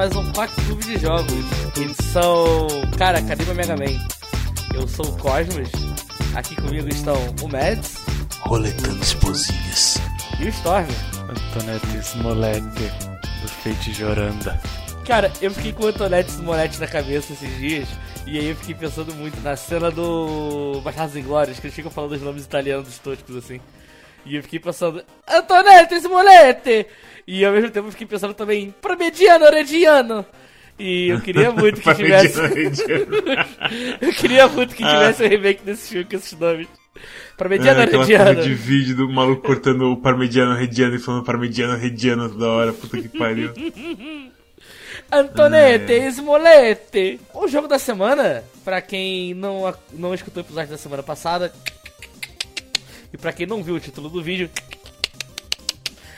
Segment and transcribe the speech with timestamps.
[0.00, 1.44] mais um Pax Clube de Jogos,
[1.76, 4.02] edição, cara, Cadê Mega Man?
[4.72, 5.68] Eu sou o Cosmos,
[6.34, 7.96] aqui comigo estão o Mads
[8.40, 9.98] Roletando esposinhas.
[10.40, 10.86] e o Storm.
[11.28, 12.90] Antonete Smolete,
[13.42, 14.58] do Fate Joranda.
[15.06, 17.88] Cara, eu fiquei com o Antonete Smollett na cabeça esses dias,
[18.26, 22.12] e aí eu fiquei pensando muito na cena do Bastardos Inglórios, que eles ficam falando
[22.12, 23.60] os nomes italianos toscos assim.
[24.24, 26.86] E eu fiquei pensando, Antonete Smollett!
[27.26, 30.26] E ao mesmo tempo eu fiquei pensando também, Parmigiano Reggiano!
[30.78, 32.40] E eu queria muito que tivesse.
[34.00, 36.68] eu queria muito que tivesse um remake desse filme com esses nomes.
[37.36, 42.28] Parmigiano É, porra de vídeo do maluco cortando o parmegiano rediano e falando parmegiano rediano
[42.28, 42.72] toda hora.
[42.72, 43.52] Puta que pariu.
[45.10, 46.08] Antonete É.
[46.08, 47.20] Smollett.
[47.34, 51.52] O jogo da semana, pra quem não, não escutou o episódio da semana passada,
[53.12, 54.48] e pra quem não viu o título do vídeo,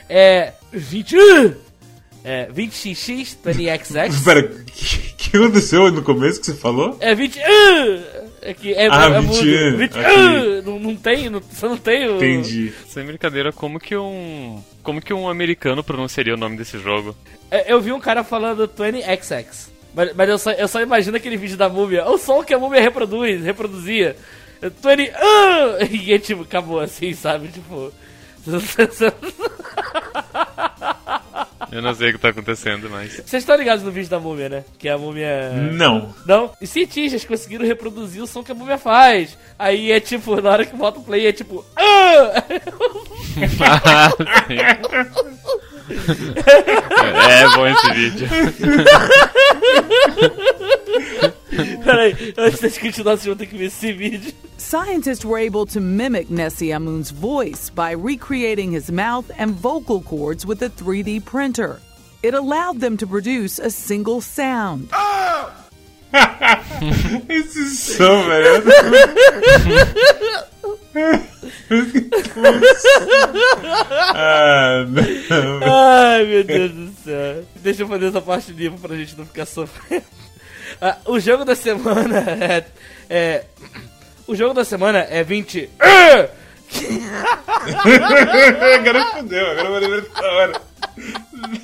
[0.09, 1.15] é 20.
[2.25, 4.23] É 20xx 20xx.
[4.23, 6.95] Pera, o que, que aconteceu no começo que você falou?
[7.01, 7.39] É 20.
[8.41, 9.77] É que é, Ah, é 20, mudo.
[9.77, 10.61] 20 ok.
[10.65, 12.15] não, não tem, não, você não tem o.
[12.17, 12.73] Entendi.
[12.87, 14.61] Sem brincadeira, como que um.
[14.81, 17.15] Como que um americano pronunciaria o nome desse jogo?
[17.51, 19.71] É, Eu vi um cara falando 20XX.
[19.95, 22.05] Mas, mas eu, só, eu só imagino aquele vídeo da múmia.
[22.09, 24.15] O som que a múmia reproduz, reproduzia.
[24.69, 25.11] 20.
[25.15, 25.77] ah!
[25.91, 27.47] E é tipo, acabou assim, sabe?
[27.49, 27.91] Tipo.
[31.71, 33.13] Eu não sei o que tá acontecendo, mas.
[33.13, 34.63] Vocês estão ligados no vídeo da múmia, né?
[34.77, 35.49] Que a múmia.
[35.71, 36.13] Não.
[36.25, 36.51] Não?
[36.61, 39.37] E cientistas conseguiram reproduzir o som que a múmia faz.
[39.57, 41.65] Aí é tipo, na hora que volta o play, é tipo.
[41.75, 42.43] Ah!
[44.59, 44.77] É,
[47.43, 48.27] é bom esse vídeo.
[51.83, 54.33] Peraí, antes da gente continuar, vocês vão ter que ver esse vídeo.
[54.57, 60.45] Scientists were able to mimic Nessie Amun's voice by recreating his mouth and vocal cords
[60.45, 61.79] with a 3D printer.
[62.23, 64.89] It allowed them to produce a single sound.
[67.27, 68.63] Esse som, velho.
[74.15, 75.59] ah, não.
[75.63, 77.43] Ai, meu Deus do céu.
[77.55, 80.03] Deixa eu fazer essa parte limpa pra gente não ficar sofrendo.
[80.81, 82.65] Ah, o jogo da semana é,
[83.09, 83.43] é-
[84.27, 85.69] O jogo da semana é 20.
[85.79, 86.27] Ah!
[88.75, 90.61] agora fodeu, agora eu vou dessa hora.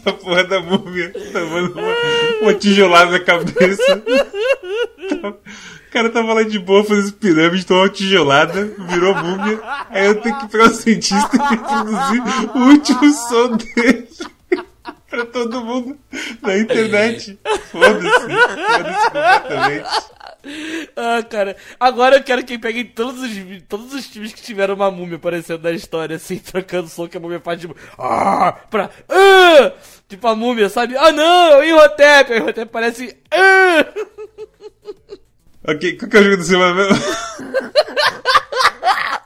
[0.06, 1.96] A porra da múmia tomando uma,
[2.42, 4.03] uma tijolada na cabeça.
[5.24, 9.59] O cara tava lá de boa fazendo pirâmide, tomou uma tijolada, virou múmia.
[9.90, 12.22] Aí eu tenho que pegar o cientista e reproduzir
[12.56, 14.08] o último som dele.
[15.09, 15.97] Pra todo mundo
[16.42, 17.40] na internet.
[17.72, 19.90] Foda-se, foda-se completamente.
[20.96, 21.58] Ah, cara.
[21.80, 23.30] Agora eu quero que peguem todos os,
[23.68, 27.20] todos os times que tiveram uma múmia aparecendo na história, assim, trocando som que a
[27.20, 27.75] múmia faz, tipo.
[27.97, 28.53] Ah!
[28.70, 28.90] Pra.
[29.09, 29.74] Ah!
[30.08, 30.96] Tipo a múmia, sabe?
[30.97, 31.64] Ah, não!
[31.64, 32.34] E o Rotep?
[32.34, 33.18] Aí o Rotep parece.
[33.31, 33.86] Ah!
[35.68, 37.03] Ok, qual que é o jogo da semana mesmo?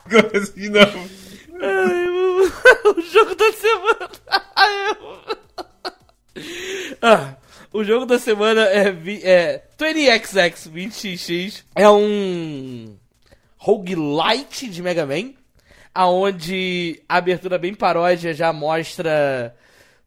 [0.10, 1.10] Começa de novo.
[1.62, 2.08] Ai,
[2.96, 4.10] o jogo da semana.
[7.02, 7.34] Ah,
[7.72, 8.88] o jogo da semana é,
[9.22, 11.62] é 20XX 20XX.
[11.74, 12.96] É um
[13.56, 15.32] roguelite de Mega Man,
[15.94, 19.54] aonde a abertura bem paródia já mostra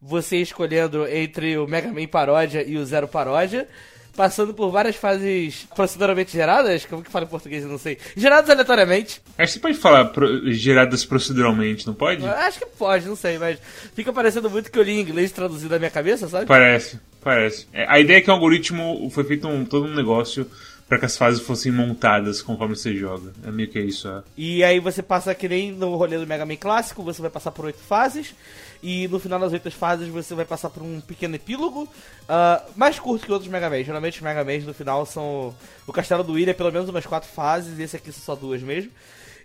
[0.01, 3.67] você escolhendo entre o Mega Man paródia e o Zero paródia.
[4.17, 7.99] Passando por várias fases proceduralmente geradas, como que fala em português, eu não sei.
[8.17, 9.21] Geradas aleatoriamente.
[9.37, 12.25] Acho que você pode falar pro- geradas proceduralmente, não pode?
[12.25, 13.59] Acho que pode, não sei, mas
[13.93, 16.47] fica parecendo muito que eu li em inglês traduzido na minha cabeça, sabe?
[16.47, 17.67] Parece, parece.
[17.71, 20.49] É, a ideia é que o algoritmo foi feito um, todo um negócio
[20.87, 23.33] para que as fases fossem montadas conforme você joga.
[23.45, 24.07] É meio que isso.
[24.07, 24.23] É.
[24.37, 27.51] E aí você passa que nem no rolê do Mega Man clássico, você vai passar
[27.51, 28.33] por oito fases.
[28.81, 31.89] E no final das oito fases você vai passar por um pequeno epílogo.
[32.29, 33.83] ah, mais curto que outros Mega Man.
[33.83, 35.53] Geralmente os Mega Man no final são.
[35.85, 38.39] O Castelo do William é pelo menos umas quatro fases, e esse aqui são só
[38.39, 38.91] duas mesmo.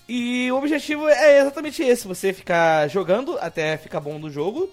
[0.08, 4.70] E o objetivo é exatamente esse: você ficar jogando até ficar bom no jogo.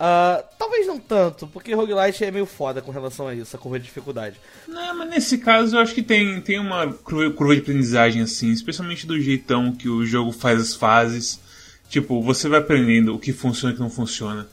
[0.00, 3.78] Ah, talvez não tanto, porque roguelite é meio foda com relação a isso, a curva
[3.80, 4.36] de dificuldade.
[4.68, 9.06] Não, mas nesse caso eu acho que tem, tem uma curva de aprendizagem assim, especialmente
[9.06, 11.40] do jeitão que o jogo faz as fases.
[11.88, 14.46] Tipo, você vai aprendendo o que funciona e o que não funciona.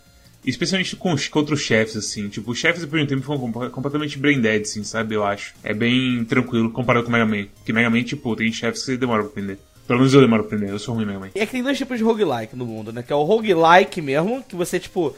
[0.46, 2.30] Especialmente com, os- contra os chefes, assim.
[2.30, 5.16] Tipo, os chefes do primeiro tempo foram completamente brain dead, assim, sabe?
[5.16, 5.54] Eu acho.
[5.64, 7.48] É bem tranquilo comparado com o Mega Man.
[7.56, 9.58] Porque Mega Man, tipo, tem chefes que demora pra aprender.
[9.88, 11.30] Pelo menos eu demoro pra aprender, eu sou ruim Mega Man.
[11.36, 13.04] É que tem dois tipos de roguelike no mundo, né?
[13.04, 15.16] Que é o roguelike mesmo, que você, tipo.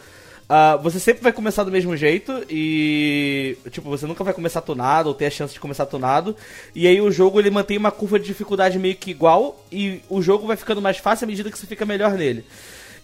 [0.49, 3.57] Ah, você sempre vai começar do mesmo jeito e.
[3.69, 6.35] Tipo, você nunca vai começar tunado ou ter a chance de começar tunado.
[6.73, 10.21] E aí o jogo ele mantém uma curva de dificuldade meio que igual e o
[10.21, 12.45] jogo vai ficando mais fácil à medida que você fica melhor nele.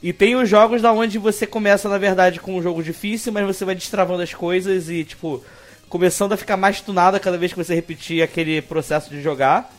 [0.02, 3.46] E tem os jogos da onde você começa, na verdade, com um jogo difícil, mas
[3.46, 5.44] você vai destravando as coisas e, tipo,
[5.88, 9.74] começando a ficar mais tunada cada vez que você repetir aquele processo de jogar.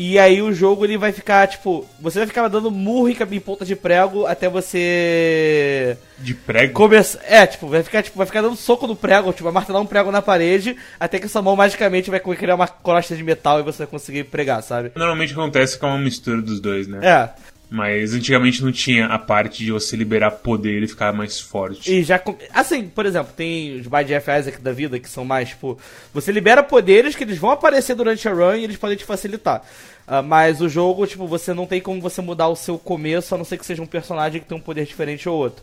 [0.00, 3.64] E aí o jogo ele vai ficar, tipo, você vai ficar dando murro em ponta
[3.64, 5.98] de prego até você.
[6.16, 6.72] De prego?
[6.72, 7.20] Começa...
[7.24, 9.86] É, tipo, vai ficar, tipo, vai ficar dando soco no prego, tipo, vai martelar um
[9.86, 13.64] prego na parede, até que sua mão magicamente vai criar uma crosta de metal e
[13.64, 14.92] você vai conseguir pregar, sabe?
[14.94, 17.00] Normalmente acontece com uma mistura dos dois, né?
[17.02, 17.30] É.
[17.70, 21.92] Mas antigamente não tinha a parte de você liberar poder e ficar mais forte.
[21.92, 22.20] E já.
[22.54, 25.78] Assim, por exemplo, tem os Bad Isaac da vida que são mais, tipo.
[26.14, 29.62] Você libera poderes que eles vão aparecer durante a run e eles podem te facilitar.
[30.06, 33.38] Uh, mas o jogo, tipo, você não tem como você mudar o seu começo, a
[33.38, 35.62] não ser que seja um personagem que tem um poder diferente ou outro.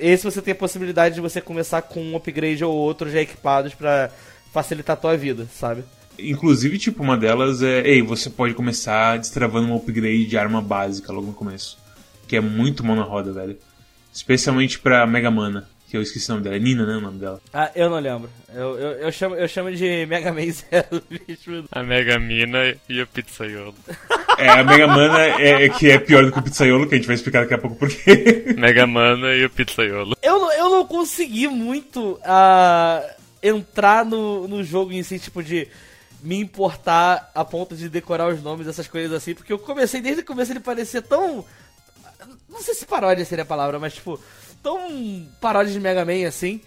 [0.00, 3.74] Esse você tem a possibilidade de você começar com um upgrade ou outro já equipados
[3.74, 4.10] para
[4.52, 5.84] facilitar a tua vida, sabe?
[6.18, 7.86] Inclusive, tipo, uma delas é.
[7.86, 11.78] Ei, você pode começar destravando um upgrade de arma básica logo no começo.
[12.26, 13.56] Que é muito mão na roda, velho.
[14.12, 16.56] Especialmente pra Mega Mana, que eu esqueci o nome dela.
[16.56, 16.96] É Nina, né?
[16.96, 17.40] O nome dela.
[17.52, 18.30] Ah, eu não lembro.
[18.54, 21.64] Eu, eu, eu, chamo, eu chamo de Mega Man Zero, bicho.
[21.72, 23.74] A Mega Mina e o Pizzaiolo.
[24.38, 26.98] É, a Mega Mana é, é, que é pior do que o Pizzaiolo, que a
[26.98, 28.54] gente vai explicar daqui a pouco por quê.
[28.58, 30.16] Mega Mana e o Pizzaiolo.
[30.22, 33.10] Eu, eu não consegui muito uh,
[33.42, 35.68] entrar no, no jogo em si, tipo de
[36.24, 40.22] me importar a ponto de decorar os nomes dessas coisas assim, porque eu comecei, desde
[40.22, 41.44] o começo ele parecia tão.
[42.48, 44.18] Não sei se paródia seria a palavra, mas tipo,
[44.62, 46.62] tão paródia de Mega Man assim,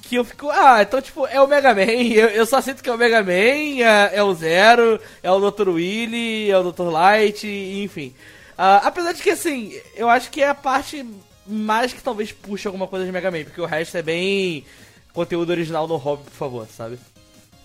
[0.00, 2.88] que eu fico, ah, então tipo, é o Mega Man, eu, eu só sinto que
[2.88, 5.68] é o Mega Man, é, é o Zero, é o Dr.
[5.68, 6.84] Willy, é o Dr.
[6.84, 8.14] Light, enfim.
[8.52, 11.06] Uh, apesar de que assim, eu acho que é a parte
[11.46, 14.64] mais que talvez puxe alguma coisa de Mega Man, porque o resto é bem
[15.12, 16.98] conteúdo original no hobby, por favor, sabe?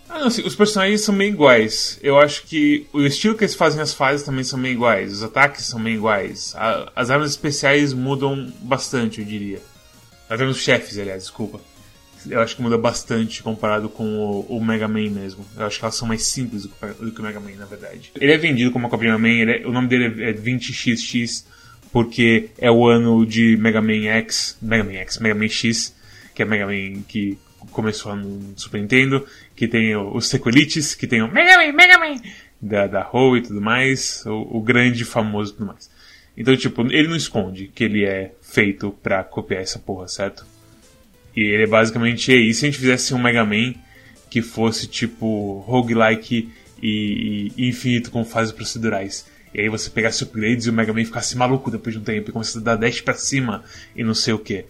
[0.09, 2.00] Ah, não, assim, os personagens são bem iguais.
[2.01, 5.13] Eu acho que o estilo que eles fazem as fases também são bem iguais.
[5.13, 6.54] Os ataques são bem iguais.
[6.56, 9.62] A, as armas especiais mudam bastante, eu diria.
[10.30, 11.59] Nós vemos chefes, aliás, desculpa.
[12.30, 15.45] Eu acho que muda bastante comparado com o, o, Mega Man mesmo.
[15.56, 17.65] Eu acho que elas são mais simples do que, do que o Mega Man, na
[17.65, 18.12] verdade.
[18.19, 21.45] Ele é vendido como de Mega Man, é, o nome dele é 20XX,
[21.92, 25.95] porque é o ano de Mega Man X, Mega Man X, Mega Man X,
[26.33, 27.38] que é Mega Man que
[27.71, 29.25] começou no Super Nintendo,
[29.57, 32.21] que tem os sequelites, que tem o Mega Man, Mega Man,
[32.62, 35.89] da, da Ho e tudo mais, o, o grande famoso e tudo mais.
[36.38, 40.45] Então, tipo, ele não esconde que ele é feito pra copiar essa porra, certo?
[41.36, 43.74] E ele é basicamente e se a gente fizesse um Mega Man
[44.30, 46.51] que fosse tipo roguelike
[46.81, 49.25] e, e infinito com fases procedurais.
[49.51, 52.30] E aí você pegasse upgrades e o Mega Man ficasse maluco depois de um tempo
[52.30, 53.63] e começasse a dar dash pra cima
[53.95, 54.65] e não sei o que.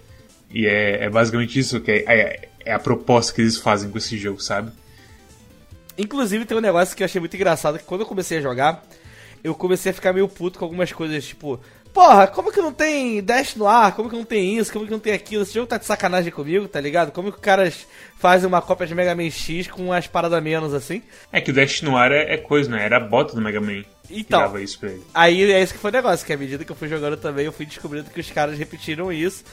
[0.49, 3.97] E é, é basicamente isso que é, é, é a proposta que eles fazem com
[3.97, 4.71] esse jogo, sabe?
[5.97, 8.83] Inclusive tem um negócio que eu achei muito engraçado, que quando eu comecei a jogar,
[9.43, 11.59] eu comecei a ficar meio puto com algumas coisas, tipo,
[11.93, 13.95] porra, como que não tem dash no ar?
[13.95, 14.71] Como que não tem isso?
[14.71, 15.43] Como que não tem aquilo?
[15.43, 17.11] Esse jogo tá de sacanagem comigo, tá ligado?
[17.11, 17.87] Como que os caras
[18.19, 21.01] fazem uma cópia de Mega Man X com umas paradas menos assim?
[21.31, 22.83] É que o dash no ar é, é coisa, né?
[22.83, 23.83] Era a bota do Mega Man.
[24.09, 24.53] Então,
[25.13, 27.45] aí é isso que foi o negócio, que à medida que eu fui jogando também,
[27.45, 29.43] eu fui descobrindo que os caras repetiram isso.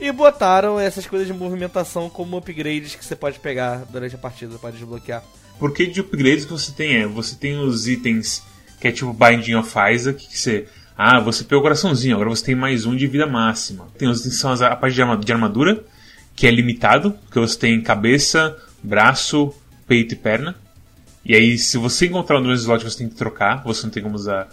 [0.00, 4.58] E botaram essas coisas de movimentação como upgrades que você pode pegar durante a partida,
[4.58, 5.22] pode desbloquear.
[5.58, 8.42] Porque de upgrades que você tem é, você tem os itens
[8.80, 10.66] que é tipo Binding of Isaac, que você.
[10.98, 13.86] Ah, você pegou o coraçãozinho, agora você tem mais um de vida máxima.
[13.96, 15.84] Tem os itens são a parte de armadura,
[16.34, 19.54] que é limitado, porque você tem cabeça, braço,
[19.86, 20.56] peito e perna.
[21.24, 24.02] E aí, se você encontrar um dos slots, você tem que trocar, você não tem
[24.02, 24.48] como usar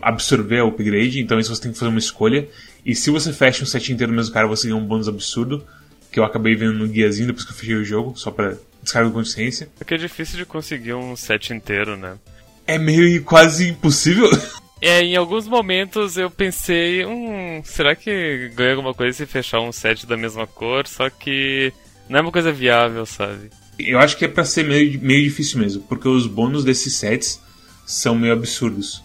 [0.00, 2.48] absorver o upgrade, então isso você tem que fazer uma escolha.
[2.86, 5.66] E se você fecha um set inteiro do mesmo cara, você ganha um bônus absurdo,
[6.12, 9.08] que eu acabei vendo no guiazinho depois que eu fechei o jogo, só pra descarga
[9.08, 9.68] de consciência.
[9.76, 12.16] Porque é difícil de conseguir um set inteiro, né?
[12.64, 14.30] É meio quase impossível.
[14.78, 19.72] É, em alguns momentos eu pensei, hum, será que ganha alguma coisa se fechar um
[19.72, 20.86] set da mesma cor?
[20.86, 21.72] Só que
[22.10, 23.48] não é uma coisa viável, sabe?
[23.78, 27.40] Eu acho que é pra ser meio, meio difícil mesmo, porque os bônus desses sets
[27.86, 29.02] são meio absurdos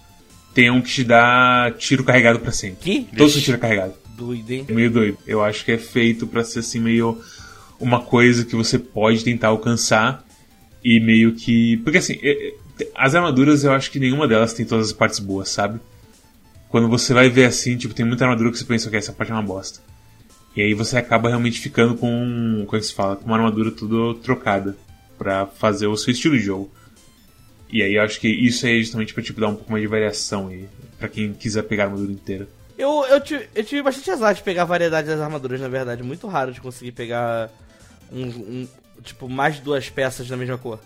[0.54, 2.78] tem um que te dá tiro carregado para sempre.
[2.82, 3.18] Que?
[3.18, 3.94] Todo seu tiro é carregado.
[4.18, 4.66] Doido, hein?
[4.70, 5.18] Meio doido.
[5.26, 7.20] Eu acho que é feito para ser assim meio
[7.80, 10.24] uma coisa que você pode tentar alcançar
[10.84, 11.78] e meio que.
[11.78, 15.20] Porque assim, é, é, as armaduras eu acho que nenhuma delas tem todas as partes
[15.20, 15.80] boas, sabe?
[16.70, 19.32] Quando você vai ver assim, tipo, tem muita armadura que você pensa que essa parte
[19.32, 19.82] é uma bosta.
[20.56, 22.64] E aí você acaba realmente ficando com.
[22.66, 23.16] Como é que se fala?
[23.16, 24.76] Com uma armadura tudo trocada.
[25.18, 26.72] para fazer o seu estilo de jogo.
[27.72, 29.88] E aí eu acho que isso é justamente pra tipo, dar um pouco mais de
[29.88, 30.68] variação e
[31.00, 32.48] para quem quiser pegar a armadura inteira.
[32.78, 36.04] Eu, eu, tive, eu tive bastante azar de pegar a variedade das armaduras, na verdade.
[36.04, 37.50] Muito raro de conseguir pegar
[38.12, 38.68] um, um
[39.04, 40.80] tipo, mais de duas peças da mesma cor.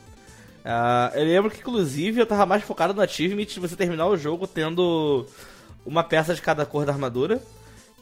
[0.66, 4.18] Uh, eu lembro que, inclusive, eu tava mais focado no achievement de você terminar o
[4.18, 5.26] jogo tendo
[5.86, 7.40] uma peça de cada cor da armadura.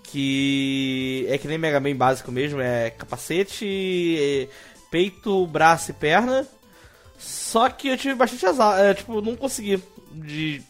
[0.04, 4.50] que é que nem Mega Man básico mesmo, é capacete,
[4.90, 6.48] peito, braço e perna.
[7.24, 10.62] Só que eu tive bastante azar, é, tipo, não consegui de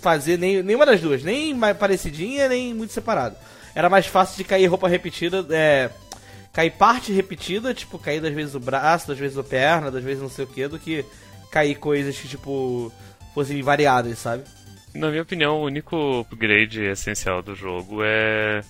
[0.00, 3.36] fazer nem, nenhuma das duas, nem mais parecidinha, nem muito separado.
[3.74, 5.90] Era mais fácil de cair roupa repetida, é,
[6.52, 10.22] cair parte repetida, tipo, cair das vezes o braço, das vezes a perna, das vezes
[10.22, 11.04] não sei o que, do que
[11.50, 12.92] cair coisas que, tipo,
[13.32, 14.42] fossem variadas, sabe?
[14.92, 18.62] Na minha opinião, o único upgrade essencial do jogo é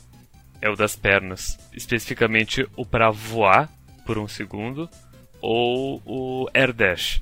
[0.63, 3.71] é o das pernas, especificamente o para voar
[4.05, 4.91] por um segundo
[5.41, 7.21] ou o air dash,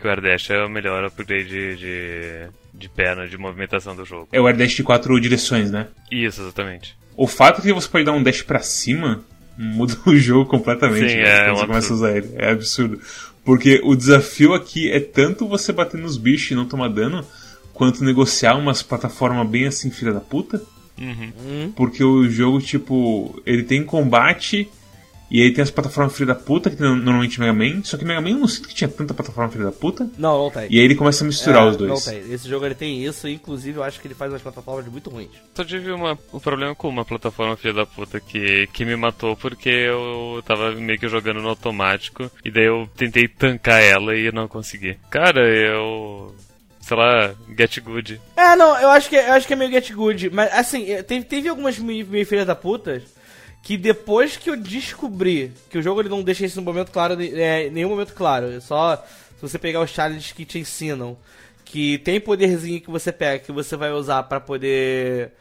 [0.00, 4.28] que o air dash é o melhor upgrade de, de perna, de movimentação do jogo.
[4.32, 5.88] É o air dash de quatro direções, né?
[6.10, 6.96] Isso, exatamente.
[7.16, 9.22] O fato que você pode dar um dash para cima
[9.56, 11.10] muda o jogo completamente.
[11.10, 11.22] Sim, né?
[11.22, 12.30] é Quando um você começa a usar ele.
[12.36, 13.00] É absurdo.
[13.44, 17.24] Porque o desafio aqui é tanto você bater nos bichos e não tomar dano,
[17.72, 20.62] quanto negociar umas plataformas bem assim, filha da puta.
[20.98, 21.72] Uhum.
[21.74, 24.68] Porque o jogo, tipo, ele tem combate
[25.30, 27.82] e aí tem as plataformas filha da puta, que tem normalmente Mega Man.
[27.84, 30.10] Só que Mega Man eu não sinto que tinha tanta plataforma filha da puta.
[30.18, 30.66] Não, não tem.
[30.70, 31.90] E aí ele começa a misturar É, os dois.
[31.90, 32.32] Não tem.
[32.32, 35.08] Esse jogo ele tem isso, e inclusive eu acho que ele faz umas plataformas muito
[35.10, 35.30] ruins.
[35.54, 39.36] Só tive uma, um problema com uma plataforma filha da puta que, que me matou
[39.36, 44.26] porque eu tava meio que jogando no automático e daí eu tentei tancar ela e
[44.26, 44.96] eu não consegui.
[45.10, 46.34] Cara, eu.
[46.80, 48.20] sei lá, get good.
[48.36, 51.24] É, não, eu acho que, eu acho que é meio get good, mas assim, teve,
[51.24, 53.00] teve algumas meio, meio filhas da puta
[53.62, 57.16] que depois que eu descobri que o jogo ele não deixa isso no momento claro,
[57.20, 61.16] é, em nenhum momento claro, é só se você pegar os challenges que te ensinam,
[61.64, 65.32] que tem poderzinho que você pega, que você vai usar pra poder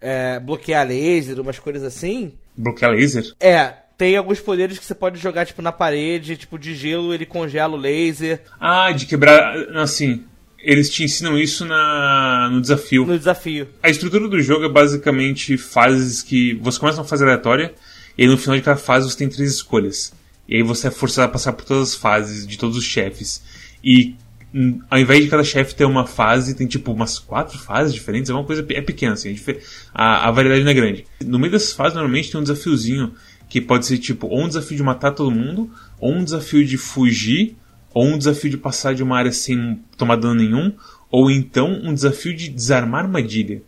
[0.00, 3.24] é, bloquear laser, umas coisas assim, Bloquear laser?
[3.40, 7.24] é, tem alguns poderes que você pode jogar, tipo, na parede, tipo, de gelo, ele
[7.26, 9.56] congela o laser Ah, de quebrar.
[9.76, 10.24] Assim,
[10.64, 13.06] eles te ensinam isso na, no desafio.
[13.06, 13.68] no desafio.
[13.82, 16.54] A estrutura do jogo é basicamente fases que.
[16.54, 17.74] Você começa uma fase aleatória,
[18.16, 20.12] e no final de cada fase você tem três escolhas.
[20.48, 23.42] E aí você é forçado a passar por todas as fases de todos os chefes.
[23.82, 24.14] E
[24.54, 28.30] hum, ao invés de cada chefe ter uma fase, tem tipo umas quatro fases diferentes.
[28.30, 29.34] É uma coisa é pequena, assim.
[29.34, 29.60] é
[29.94, 31.06] a, a variedade não é grande.
[31.24, 33.12] No meio dessas fases, normalmente tem um desafiozinho
[33.48, 36.76] que pode ser tipo ou um desafio de matar todo mundo, ou um desafio de
[36.76, 37.56] fugir,
[37.94, 40.72] ou um desafio de passar de uma área sem tomar dano nenhum,
[41.10, 43.62] ou então um desafio de desarmar armadilha.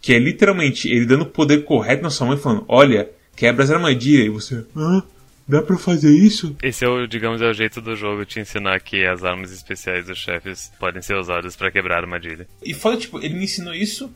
[0.00, 3.64] Que é literalmente ele dando o poder correto na sua mão e falando: Olha, quebra
[3.64, 4.26] as armadilhas.
[4.26, 5.02] E você, hã?
[5.48, 6.56] Dá pra fazer isso?
[6.60, 10.06] Esse é o, digamos, é o jeito do jogo te ensinar que as armas especiais
[10.06, 12.48] dos chefes podem ser usadas pra quebrar a armadilha.
[12.64, 14.10] E foda, tipo, ele me ensinou isso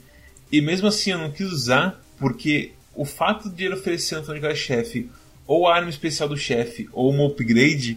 [0.50, 4.34] e mesmo assim eu não quis usar porque o fato de ele oferecer no final
[4.34, 5.08] de cada chefe
[5.46, 7.96] ou a arma especial do chefe ou um upgrade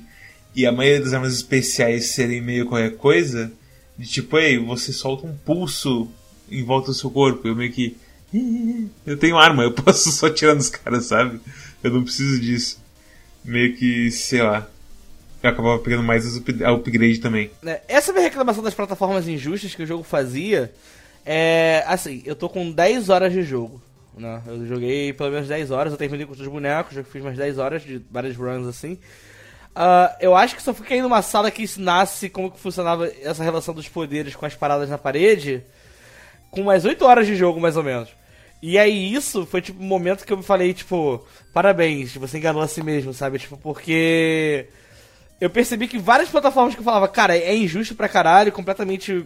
[0.55, 3.51] e a maioria das armas especiais serem meio qualquer coisa,
[3.98, 6.10] de tipo, ei, você solta um pulso
[6.50, 7.48] em volta do seu corpo.
[7.48, 7.95] Eu meio que.
[9.05, 11.39] Eu tenho arma, eu posso só tirar nos caras, sabe?
[11.83, 12.81] Eu não preciso disso.
[13.43, 14.67] Meio que, sei lá.
[15.41, 16.25] Eu acabava pegando mais
[16.63, 17.51] a upgrade também.
[17.62, 20.72] né, Essa minha reclamação das plataformas injustas que o jogo fazia
[21.25, 21.83] é.
[21.86, 23.81] Assim, eu tô com 10 horas de jogo.
[24.17, 24.41] Né?
[24.48, 27.57] Eu joguei pelo menos 10 horas, eu terminei com os bonecos, já fiz umas 10
[27.57, 28.98] horas de várias runs assim.
[29.75, 33.44] Ah, eu acho que só fui cair numa sala que ensinasse como que funcionava essa
[33.44, 35.63] relação dos poderes com as paradas na parede
[36.51, 38.10] com umas 8 horas de jogo, mais ou menos.
[38.62, 42.62] E aí isso foi tipo um momento que eu me falei, tipo, parabéns, você enganou
[42.62, 43.39] a si mesmo, sabe?
[43.39, 44.68] Tipo, porque
[45.42, 49.25] eu percebi que várias plataformas que eu falava, cara, é injusto pra caralho, completamente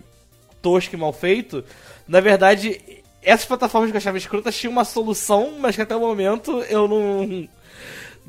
[0.62, 1.63] tosco e mal feito.
[2.08, 2.82] Na verdade,
[3.22, 6.88] essas plataformas que eu achava escrotas tinham uma solução, mas que até o momento eu
[6.88, 7.48] não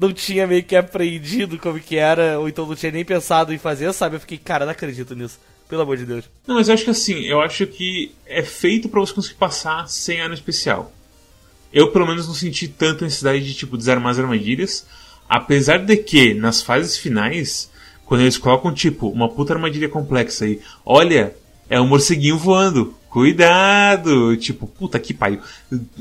[0.00, 3.58] não tinha meio que apreendido como que era, ou então não tinha nem pensado em
[3.58, 4.16] fazer, sabe?
[4.16, 5.38] Eu fiquei, cara, não acredito nisso.
[5.68, 6.24] Pelo amor de Deus.
[6.46, 9.86] Não, mas eu acho que assim, eu acho que é feito pra você conseguir passar
[9.88, 10.92] sem arma especial.
[11.70, 14.86] Eu, pelo menos, não senti tanta necessidade de, tipo, desarmar as armadilhas.
[15.28, 17.70] Apesar de que, nas fases finais,
[18.06, 21.36] quando eles colocam, tipo, uma puta armadilha complexa aí, olha,
[21.68, 24.36] é um morceguinho voando, cuidado!
[24.36, 25.40] Tipo, puta que pariu.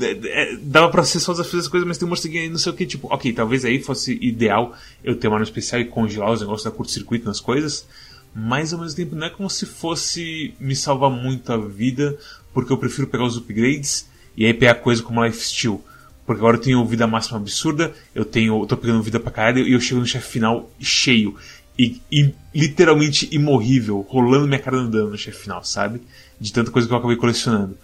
[0.00, 2.58] É, é, Dava pra ser só desafios das coisas, mas tem um morceguinho aí, não
[2.58, 5.84] sei o que, tipo, ok, talvez aí fosse ideal eu ter uma arma especial e
[5.84, 7.86] congelar os negócios da curto-circuito nas coisas,
[8.34, 12.16] mas ao mesmo tempo não é como se fosse me salvar muito a vida,
[12.52, 15.82] porque eu prefiro pegar os upgrades e aí pegar coisa como Life Steal.
[16.24, 18.62] Porque agora eu tenho vida máxima absurda, eu tenho.
[18.62, 21.34] eu tô pegando vida pra caralho e eu chego no chefe final cheio.
[21.78, 26.02] E, e literalmente imorrível, rolando minha cara no dano no chefe final, sabe?
[26.40, 27.76] De tanta coisa que eu acabei colecionando.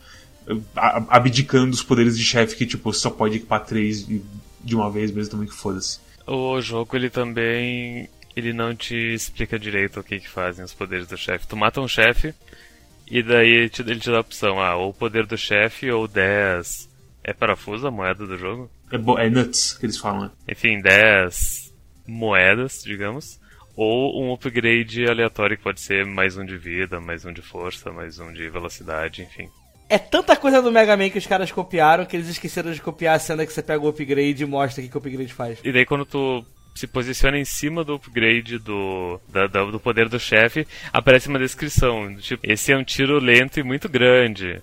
[1.08, 5.32] Abdicando dos poderes de chefe que, tipo, só pode equipar três de, uma vez mesmo
[5.32, 5.98] também que foda-se.
[6.26, 8.08] O jogo, ele também.
[8.36, 11.46] Ele não te explica direito o que, que fazem os poderes do chefe.
[11.46, 12.34] Tu mata um chefe,
[13.06, 16.88] e daí ele te, dá a opção: ah, ou o poder do chefe, ou 10.
[17.22, 18.70] É parafuso a moeda do jogo?
[18.90, 20.30] É, é nuts que eles falam, né?
[20.48, 21.72] Enfim, 10
[22.06, 23.40] moedas, digamos.
[23.76, 27.90] Ou um upgrade aleatório que pode ser mais um de vida, mais um de força,
[27.90, 29.48] mais um de velocidade, enfim.
[29.88, 33.16] É tanta coisa do Mega Man que os caras copiaram que eles esqueceram de copiar
[33.16, 35.58] a cena que você pega o upgrade e mostra o que, que o upgrade faz.
[35.64, 40.08] E daí quando tu se posiciona em cima do upgrade do, da- da- do poder
[40.08, 42.16] do chefe, aparece uma descrição.
[42.16, 44.60] Tipo, esse é um tiro lento e muito grande.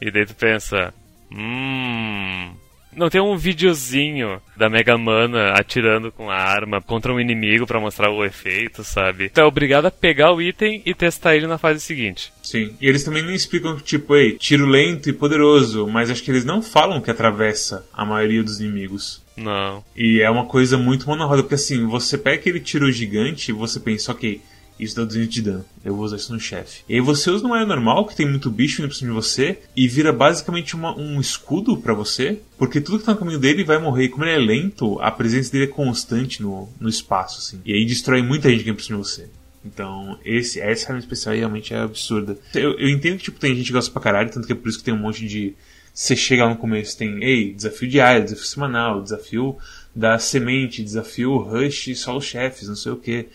[0.00, 0.94] E daí tu pensa,
[1.32, 2.54] hum.
[2.94, 7.80] Não tem um videozinho da Mega Mana atirando com a arma contra um inimigo pra
[7.80, 9.28] mostrar o efeito, sabe?
[9.28, 12.32] Tu é obrigado a pegar o item e testar ele na fase seguinte.
[12.42, 12.74] Sim.
[12.80, 16.44] E eles também não explicam, tipo, ei, tiro lento e poderoso, mas acho que eles
[16.44, 19.22] não falam que atravessa a maioria dos inimigos.
[19.36, 19.82] Não.
[19.96, 23.50] E é uma coisa muito mão na roda, porque assim, você pega aquele tiro gigante
[23.50, 24.40] e você pensa, ok,
[24.82, 26.82] isso dá 200 de dano, eu vou usar isso no chefe.
[26.88, 29.14] E aí você usa no área normal, que tem muito bicho indo por cima de
[29.16, 33.38] você, e vira basicamente uma- um escudo pra você, porque tudo que tá no caminho
[33.38, 34.04] dele vai morrer.
[34.04, 37.60] E como ele é lento, a presença dele é constante no, no espaço, assim.
[37.64, 39.28] E aí destrói muita gente que vem por cima de você.
[39.64, 42.38] Então, esse, essa arma especial realmente é absurda.
[42.54, 44.68] Eu, eu entendo que tipo, tem gente que gosta pra caralho, tanto que é por
[44.68, 45.54] isso que tem um monte de.
[45.92, 49.58] Você chega lá no começo, tem, ei, desafio diário, desafio semanal, desafio
[49.94, 53.26] da semente, desafio rush, só os chefes, não sei o que.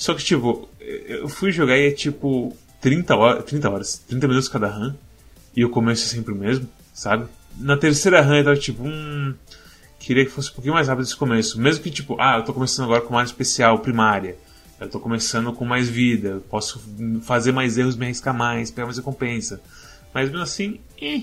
[0.00, 4.48] Só que, tipo, eu fui jogar e é tipo 30 horas, 30 horas, 30 minutos
[4.48, 4.94] cada run,
[5.54, 7.26] e o começo é sempre o mesmo, sabe?
[7.58, 9.34] Na terceira run eu tava tipo, hum.
[9.98, 11.60] Queria que fosse um pouquinho mais rápido esse começo.
[11.60, 14.34] Mesmo que, tipo, ah, eu tô começando agora com uma área especial, primária.
[14.80, 16.42] Eu tô começando com mais vida.
[16.48, 16.82] Posso
[17.20, 19.60] fazer mais erros, me arriscar mais, pegar mais recompensa.
[20.14, 21.20] Mas mesmo assim, eh.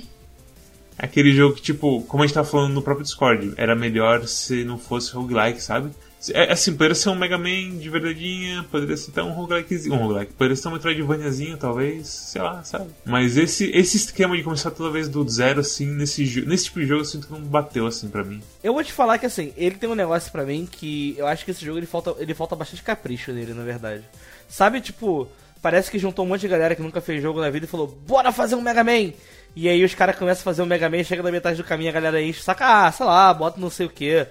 [0.95, 4.63] Aquele jogo que, tipo, como a gente tava falando no próprio Discord, era melhor se
[4.63, 5.89] não fosse roguelike, sabe?
[6.34, 9.99] É, assim, poderia ser um Mega Man de verdadeinha, poderia ser até um roguelikezinho, um
[9.99, 12.89] roguelike, poderia ser um Metroidvaniazinho, talvez, sei lá, sabe?
[13.06, 16.88] Mas esse, esse esquema de começar toda vez do zero, assim, nesse, nesse tipo de
[16.88, 18.41] jogo, eu sinto que não bateu, assim, pra mim.
[18.63, 21.45] Eu vou te falar que assim, ele tem um negócio pra mim que eu acho
[21.45, 24.03] que esse jogo ele falta, ele falta bastante capricho nele, na verdade.
[24.49, 25.27] Sabe, tipo,
[25.62, 27.88] parece que juntou um monte de galera que nunca fez jogo na vida e falou,
[27.88, 29.13] bora fazer um Mega Man!
[29.56, 31.89] E aí os caras começam a fazer um Mega Man, chega na metade do caminho,
[31.89, 34.25] a galera enche, saca, ah, sei lá, bota não sei o que.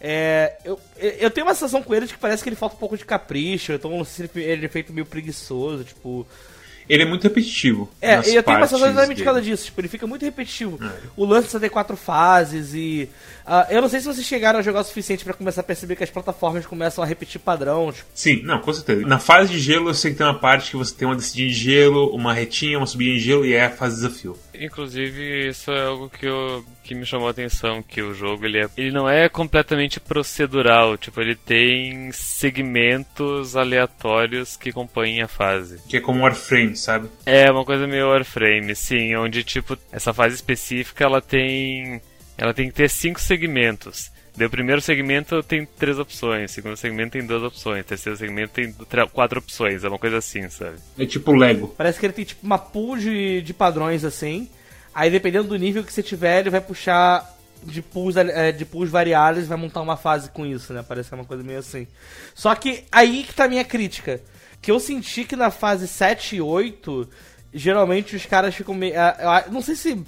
[0.00, 2.78] É, eu, eu tenho uma sensação com ele de que parece que ele falta um
[2.78, 6.26] pouco de capricho, então não sei se ele é feito meio preguiçoso, tipo.
[6.88, 7.90] Ele é muito repetitivo.
[8.00, 9.24] É, eu tenho uma sensação exatamente por dele.
[9.24, 10.78] causa disso, tipo, ele fica muito repetitivo.
[10.82, 10.90] É.
[11.16, 13.10] O lance de ter quatro fases e.
[13.48, 15.96] ah, eu não sei se vocês chegaram a jogar o suficiente pra começar a perceber
[15.96, 17.90] que as plataformas começam a repetir padrão.
[17.90, 19.06] Tipo, Sim, não, com certeza.
[19.06, 21.48] Na fase de gelo, eu sei que tem uma parte que você tem uma descidinha
[21.48, 24.38] de gelo, uma retinha, uma subidinha de gelo e é a fase de desafio.
[24.54, 28.58] Inclusive, isso é algo que, eu, que me chamou a atenção, que o jogo ele,
[28.58, 35.80] é, ele não é completamente procedural, tipo, ele tem segmentos aleatórios que compõem a fase.
[35.88, 37.08] Que é como Warframe, sabe?
[37.24, 42.00] É uma coisa meio Warframe, sim, onde tipo essa fase específica ela tem
[42.38, 44.10] ela tem que ter cinco segmentos.
[44.36, 48.16] Daí o primeiro segmento tem três opções, o segundo segmento tem duas opções, o terceiro
[48.16, 48.72] segmento tem
[49.12, 50.76] quatro opções, é uma coisa assim, sabe?
[50.96, 51.74] É tipo Lego.
[51.76, 54.48] parece que ele tem tipo uma pool de, de padrões assim.
[54.94, 58.88] Aí dependendo do nível que você tiver, ele vai puxar de pools, eh, de pools
[58.88, 60.84] variáveis e vai montar uma fase com isso, né?
[60.86, 61.88] Parece que é uma coisa meio assim.
[62.32, 64.20] Só que aí que tá a minha crítica.
[64.62, 67.08] Que eu senti que na fase 7 e 8,
[67.52, 68.94] geralmente os caras ficam meio.
[68.94, 70.04] eu não sei se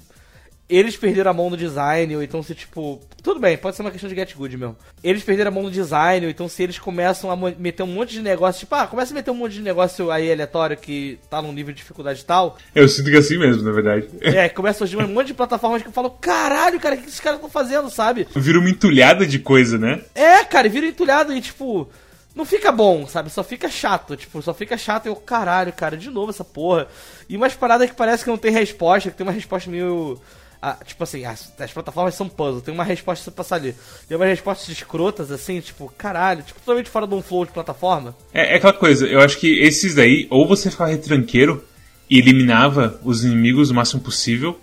[0.70, 3.00] eles perderam a mão no design, ou então se tipo.
[3.22, 4.76] Tudo bem, pode ser uma questão de get good mesmo.
[5.04, 8.12] Eles perderam a mão no design, ou então se eles começam a meter um monte
[8.12, 11.42] de negócio, tipo, ah, começa a meter um monte de negócio aí aleatório que tá
[11.42, 12.56] num nível de dificuldade tal.
[12.74, 14.08] Eu sinto que é assim mesmo, na verdade.
[14.40, 17.08] É, começa a surgir um monte de plataformas que eu falo, caralho, cara, o que
[17.08, 18.26] esses caras estão fazendo, sabe?
[18.34, 20.00] Vira uma entulhada de coisa, né?
[20.14, 21.88] É, cara, e vira entulhado e tipo.
[22.34, 23.28] Não fica bom, sabe?
[23.28, 24.16] Só fica chato.
[24.16, 26.86] Tipo, só fica chato e eu, caralho, cara, de novo essa porra.
[27.28, 30.18] E umas paradas que parece que não tem resposta, que tem uma resposta meio.
[30.62, 33.74] Ah, tipo assim, as, as plataformas são puzzle, tem uma resposta pra passar ali.
[34.06, 38.14] Tem umas respostas escrotas, assim, tipo, caralho, tipo, totalmente fora de um flow de plataforma.
[38.32, 41.64] É, é aquela coisa, eu acho que esses daí, ou você ficava retranqueiro
[42.10, 44.60] e eliminava os inimigos o máximo possível,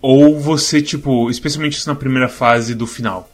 [0.00, 3.30] ou você, tipo, especialmente isso na primeira fase do final.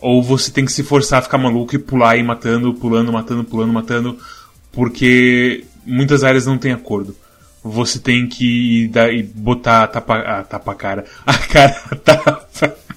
[0.00, 3.44] Ou você tem que se forçar a ficar maluco e pular e matando, pulando, matando,
[3.44, 4.18] pulando, matando,
[4.70, 7.16] porque muitas áreas não têm acordo.
[7.64, 11.04] Você tem que dar, e botar a tapa, a tapa a cara.
[11.24, 12.46] A cara a tapa.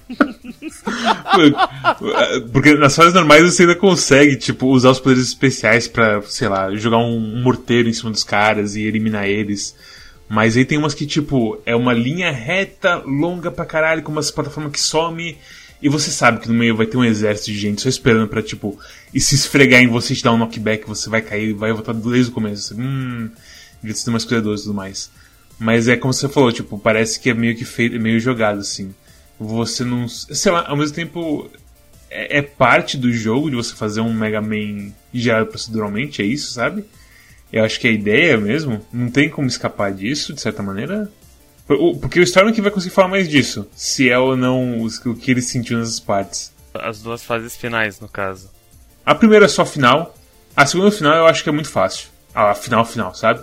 [2.51, 6.75] Porque nas fases normais você ainda consegue, tipo, usar os poderes especiais pra, sei lá,
[6.75, 9.73] jogar um morteiro em cima dos caras e eliminar eles.
[10.27, 14.31] Mas aí tem umas que, tipo, é uma linha reta, longa pra caralho, com umas
[14.31, 15.37] plataformas que some.
[15.81, 18.41] E você sabe que no meio vai ter um exército de gente só esperando pra,
[18.41, 18.77] tipo,
[19.13, 21.93] e se esfregar em você e te dar um knockback, você vai cair, vai voltar
[21.93, 22.75] desde o começo.
[22.75, 23.29] Hum,
[23.93, 25.09] ser mais cuidadoso e tudo mais.
[25.59, 28.59] Mas é como você falou, tipo, parece que é meio que feito, é meio jogado,
[28.59, 28.93] assim.
[29.39, 30.07] você não.
[30.07, 31.49] Sei lá, ao mesmo tempo.
[32.09, 36.53] É, é parte do jogo de você fazer um Mega Man gerado proceduralmente, é isso,
[36.53, 36.85] sabe?
[37.51, 38.85] Eu acho que é a ideia mesmo.
[38.91, 41.09] Não tem como escapar disso, de certa maneira.
[41.65, 43.67] Porque o Storm que vai conseguir falar mais disso.
[43.75, 46.53] Se é ou não o que ele sentiu nessas partes.
[46.73, 48.49] As duas fases finais, no caso.
[49.05, 50.15] A primeira é só final.
[50.55, 52.09] A segunda final eu acho que é muito fácil.
[52.33, 53.41] A final final, sabe?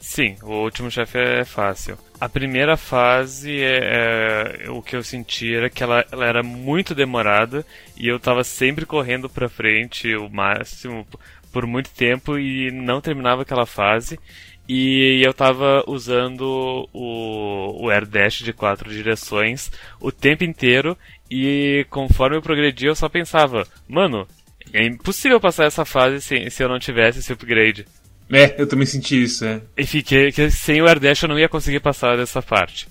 [0.00, 1.98] Sim, o último chefe é fácil.
[2.18, 6.94] A primeira fase, é, é, o que eu senti era que ela, ela, era muito
[6.94, 7.64] demorada
[7.96, 11.06] e eu tava sempre correndo pra frente o máximo
[11.52, 14.18] por muito tempo e não terminava aquela fase.
[14.66, 20.96] E eu tava usando o, o Air Dash de quatro direções o tempo inteiro
[21.30, 24.26] e conforme eu progredia eu só pensava, mano,
[24.72, 27.84] é impossível passar essa fase se, se eu não tivesse esse upgrade.
[28.32, 29.60] É, eu também senti isso, é.
[29.76, 32.86] Enfim, que, que sem o Air Dash eu não ia conseguir passar dessa parte.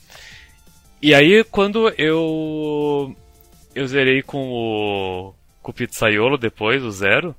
[1.01, 3.15] E aí, quando eu.
[3.73, 5.33] Eu zerei com o.
[5.61, 7.35] Com o Pizzaiolo depois, o Zero.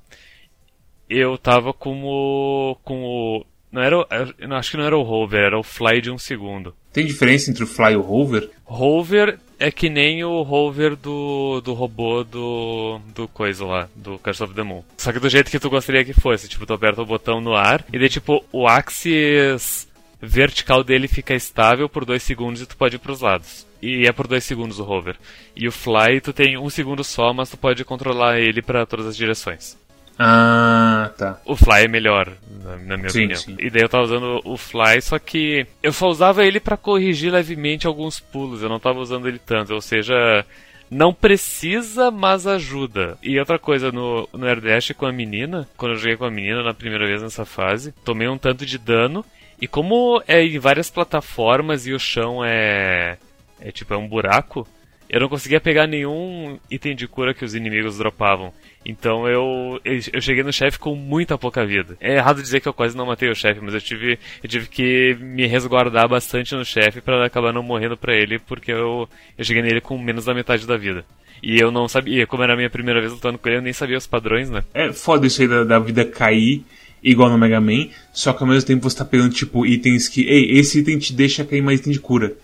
[1.07, 2.75] Eu tava com o.
[2.83, 3.45] Com o.
[3.71, 3.95] Não era.
[4.39, 6.75] Eu acho que não era o Hover, era o Fly de um segundo.
[6.91, 8.49] Tem diferença entre o Fly e o Hover?
[8.65, 14.43] Hover é que nem o Hover do, do robô do, do coisa lá, do Curse
[14.43, 14.83] of the Moon.
[14.97, 16.49] Só que do jeito que tu gostaria que fosse.
[16.49, 19.87] Tipo, tu aperta o botão no ar e daí, tipo, o axis
[20.19, 23.67] vertical dele fica estável por 2 segundos e tu pode ir pros lados.
[23.79, 25.15] E é por 2 segundos o hover.
[25.55, 29.05] E o fly tu tem um segundo só, mas tu pode controlar ele para todas
[29.05, 29.77] as direções.
[30.17, 31.39] Ah, tá.
[31.45, 32.31] O Fly é melhor,
[32.63, 33.39] na, na minha sim, opinião.
[33.39, 33.55] Sim.
[33.59, 37.31] E daí eu tava usando o Fly, só que eu só usava ele para corrigir
[37.31, 40.45] levemente alguns pulos, eu não tava usando ele tanto, ou seja,
[40.89, 43.17] não precisa, mas ajuda.
[43.23, 46.31] E outra coisa, no, no Air Dash com a menina, quando eu joguei com a
[46.31, 49.25] menina na primeira vez nessa fase, tomei um tanto de dano,
[49.59, 53.17] e como é em várias plataformas e o chão é,
[53.59, 54.67] é tipo, é um buraco,
[55.09, 58.53] eu não conseguia pegar nenhum item de cura que os inimigos dropavam.
[58.85, 61.95] Então eu, eu cheguei no chefe com muita pouca vida.
[61.99, 64.67] É errado dizer que eu quase não matei o chefe, mas eu tive, eu tive
[64.67, 69.45] que me resguardar bastante no chefe para acabar não morrendo pra ele, porque eu, eu
[69.45, 71.05] cheguei nele com menos da metade da vida.
[71.43, 73.73] E eu não sabia, como era a minha primeira vez lutando com ele, eu nem
[73.73, 74.63] sabia os padrões, né?
[74.73, 76.63] É foda isso aí da, da vida cair
[77.03, 80.21] igual no Mega Man, só que ao mesmo tempo você tá pegando tipo itens que,
[80.21, 82.35] ei, esse item te deixa cair mais item de cura.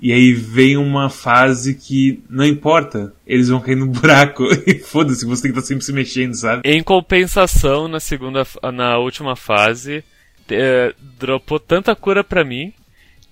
[0.00, 5.26] E aí vem uma fase que não importa, eles vão cair no buraco e foda-se,
[5.26, 6.62] você tem que estar sempre se mexendo, sabe?
[6.64, 10.02] Em compensação, na segunda, na última fase,
[10.48, 12.72] é, dropou tanta cura pra mim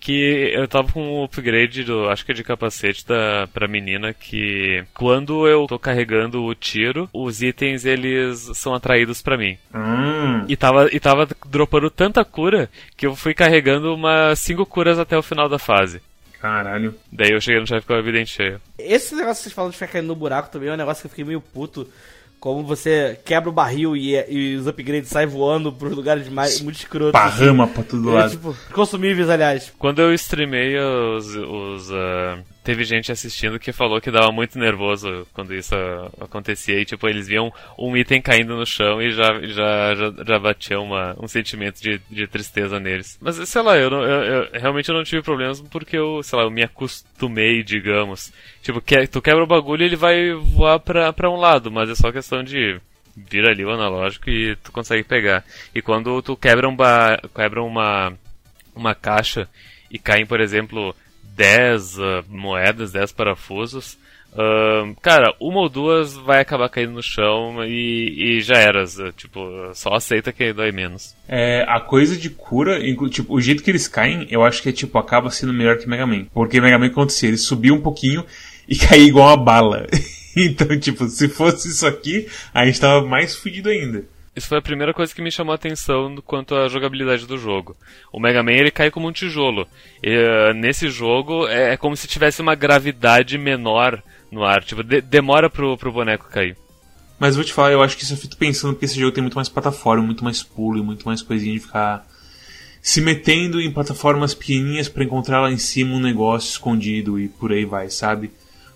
[0.00, 4.14] que eu tava com um upgrade do, acho que é de capacete da, pra menina,
[4.14, 9.58] que quando eu tô carregando o tiro, os itens eles são atraídos pra mim.
[9.74, 10.44] Hum.
[10.48, 15.18] E tava, e tava dropando tanta cura que eu fui carregando umas 5 curas até
[15.18, 16.00] o final da fase.
[16.40, 16.94] Caralho.
[17.10, 18.60] Daí eu cheguei no chefe com a vida cheia.
[18.78, 21.06] Esse negócio que vocês falam de ficar caindo no buraco também é um negócio que
[21.06, 21.86] eu fiquei meio puto.
[22.40, 26.76] Como você quebra o barril e, e os upgrades saem voando pros lugares mais, muito
[26.76, 27.10] escrotos.
[27.10, 28.30] Parrama pra todo É, lado.
[28.30, 29.72] tipo, consumíveis, aliás.
[29.76, 35.26] Quando eu streamei, os, os ah, teve gente assistindo que falou que dava muito nervoso
[35.32, 35.74] quando isso
[36.20, 36.78] acontecia.
[36.78, 40.78] E, tipo, eles viam um item caindo no chão e já, já, já, já batia
[40.78, 43.16] uma, um sentimento de, de tristeza neles.
[43.22, 46.44] Mas, sei lá, eu, eu, eu- realmente eu não tive problemas porque eu, sei lá,
[46.44, 48.30] eu me acostumei, digamos.
[48.62, 51.88] Tipo, que, tu quebra o bagulho e ele vai voar pra, pra um lado, mas
[51.88, 52.78] é só questão de
[53.16, 55.42] vira ali o analógico e tu consegue pegar.
[55.74, 58.12] E quando tu quebra, um ba quebra uma,
[58.76, 59.48] uma caixa
[59.90, 60.94] e caem, por exemplo,
[61.38, 63.96] 10 ah, moedas, 10 parafusos,
[64.36, 68.98] ah, cara, uma ou duas vai acabar caindo no chão e, e já eras.
[69.00, 69.40] ah, Tipo,
[69.72, 71.14] só aceita que dói menos.
[71.26, 74.72] É, a coisa de cura, tipo, o jeito que eles caem, eu acho que é
[74.72, 76.26] tipo, acaba sendo melhor que Mega Man.
[76.34, 78.24] Porque Mega Man acontecia, ele subia um pouquinho
[78.68, 79.86] e caía igual uma bala.
[80.36, 84.04] então, tipo, se fosse isso aqui, a gente tava mais fudido ainda.
[84.38, 87.76] Isso foi a primeira coisa que me chamou a atenção quanto à jogabilidade do jogo.
[88.12, 89.66] O Mega Man ele cai como um tijolo.
[90.02, 94.62] E, ah, nesse jogo é, é como se tivesse uma gravidade menor no ar.
[94.62, 96.56] Tipo, de- demora pro, pro boneco cair.
[97.18, 99.22] Mas vou te falar, eu acho que isso eu fico pensando porque esse jogo tem
[99.22, 102.06] muito mais plataforma, muito mais pulo e muito mais coisinha de ficar
[102.80, 107.50] se metendo em plataformas pequenininhas pra encontrar lá em cima um negócio escondido e por
[107.50, 108.30] aí vai, sabe?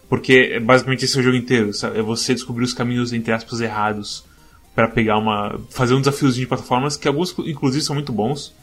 [0.08, 2.00] Porque é basicamente esse é o jogo inteiro, sabe?
[2.00, 4.24] É você descobrir os caminhos entre aspas errados
[4.74, 8.54] pra pegar uma fazer um desafiozinho de plataformas que alguns inclusive são muito bons.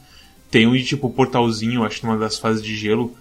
[0.50, 3.14] Tem um de tipo portalzinho, acho que numa das fases de gelo,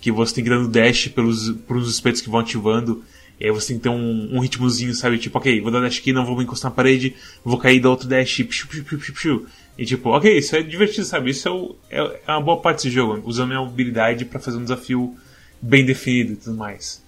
[0.00, 3.02] que você tem que dando dash pelos, pelos espetos que vão ativando.
[3.40, 5.18] E aí você tem que ter um, um ritmozinho, sabe?
[5.18, 7.90] Tipo, ok, vou dar dash aqui, não vou me encostar na parede, vou cair da
[7.90, 9.46] outro dash, psiu, psiu, psiu, psiu.
[9.76, 11.30] E tipo, ok, isso é divertido, sabe?
[11.30, 14.58] Isso é, o- é, é uma boa parte desse jogo, usando minha habilidade pra fazer
[14.58, 15.16] um desafio
[15.60, 17.02] bem definido e tudo mais.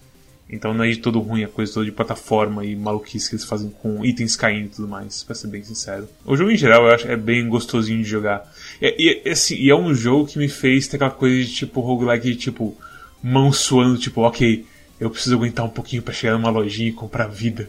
[0.48, 3.44] Então não é de todo ruim a coisa toda de plataforma e maluquice que eles
[3.44, 6.08] fazem com itens caindo e tudo mais, pra ser bem sincero.
[6.24, 8.48] O jogo em geral eu acho é bem gostosinho de jogar.
[8.80, 11.80] E, e, assim, e é um jogo que me fez ter aquela coisa de tipo
[11.80, 12.76] roguelike de tipo
[13.22, 14.64] mão suando, tipo, ok,
[15.00, 17.68] eu preciso aguentar um pouquinho para chegar numa lojinha e comprar vida.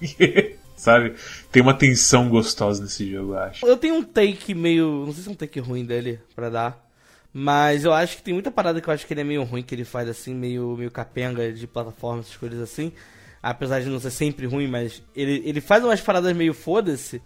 [0.76, 1.14] Sabe?
[1.50, 3.66] Tem uma tensão gostosa nesse jogo, eu acho.
[3.66, 5.04] Eu tenho um take meio.
[5.06, 6.83] Não sei se é um take ruim dele pra dar.
[7.36, 9.60] Mas eu acho que tem muita parada que eu acho que ele é meio ruim,
[9.60, 12.92] que ele faz assim, meio, meio capenga de plataforma, essas coisas assim.
[13.42, 17.20] Apesar de não ser sempre ruim, mas ele, ele faz umas paradas meio foda-se.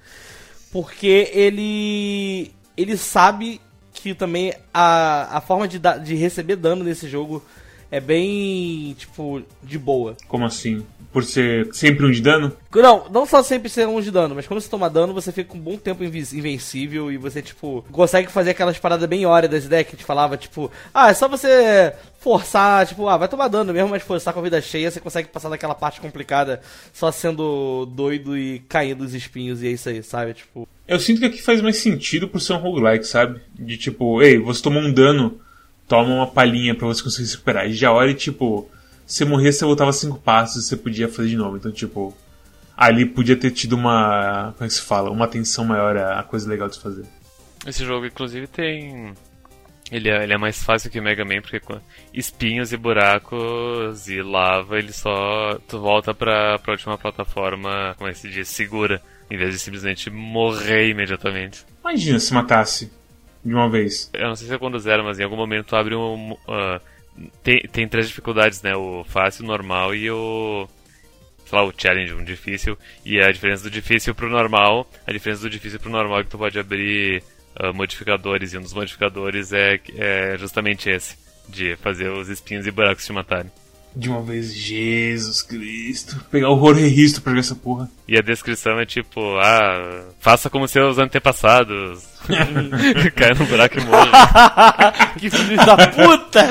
[0.72, 2.52] Porque ele.
[2.74, 3.60] Ele sabe
[3.92, 7.44] que também a, a forma de, de receber dano nesse jogo
[7.90, 10.16] é bem, tipo, de boa.
[10.26, 10.84] Como assim?
[11.10, 12.52] Por ser sempre um de dano?
[12.74, 15.56] Não, não só sempre ser um de dano, mas quando você toma dano, você fica
[15.56, 19.94] um bom tempo invencível e você, tipo, consegue fazer aquelas paradas bem das ideias que
[19.94, 23.88] a gente falava, tipo, ah, é só você forçar, tipo, ah, vai tomar dano mesmo,
[23.88, 26.60] mas forçar com a vida cheia, você consegue passar daquela parte complicada
[26.92, 30.34] só sendo doido e caindo os espinhos e é isso aí, sabe?
[30.34, 30.68] Tipo.
[30.86, 33.40] Eu sinto que aqui faz mais sentido por ser um roguelike, sabe?
[33.58, 35.40] De tipo, ei, você tomou um dano
[35.88, 37.66] toma uma palhinha para você conseguir se recuperar.
[37.66, 38.70] E já olha, tipo,
[39.06, 41.56] se morrer, você voltava cinco passos e você podia fazer de novo.
[41.56, 42.14] Então, tipo,
[42.76, 44.52] ali podia ter tido uma.
[44.56, 45.10] Como é que se fala?
[45.10, 47.06] Uma atenção maior à coisa legal de se fazer.
[47.66, 49.14] Esse jogo, inclusive, tem.
[49.90, 51.80] Ele é, ele é mais fácil que o Mega Man, porque com
[52.12, 55.58] espinhos e buracos e lava, ele só.
[55.66, 58.48] Tu volta pra, pra última plataforma, como é que se diz?
[58.48, 61.64] Segura, em vez de simplesmente morrer imediatamente.
[61.82, 62.97] Imagina se matasse
[63.48, 64.10] de uma vez.
[64.12, 66.32] Eu não sei se é quando zero, mas em algum momento abre um.
[66.32, 66.80] Uh,
[67.42, 68.76] tem, tem três dificuldades, né?
[68.76, 70.68] O fácil, o normal e o.
[71.46, 72.76] Sei lá, o challenge, um difícil.
[73.04, 74.88] E a diferença do difícil pro normal.
[75.06, 77.22] A diferença do difícil pro normal é que tu pode abrir
[77.58, 78.52] uh, modificadores.
[78.52, 81.16] E um dos modificadores é, é justamente esse.
[81.48, 83.50] De fazer os espinhos e buracos te matarem
[83.98, 86.24] de uma vez, Jesus Cristo.
[86.30, 87.90] Pegar o Rorrehisto pra ver essa porra.
[88.06, 92.04] E a descrição é tipo, ah, faça como seus antepassados.
[93.16, 94.10] Cai no buraco e morre.
[95.18, 96.46] que filho da puta!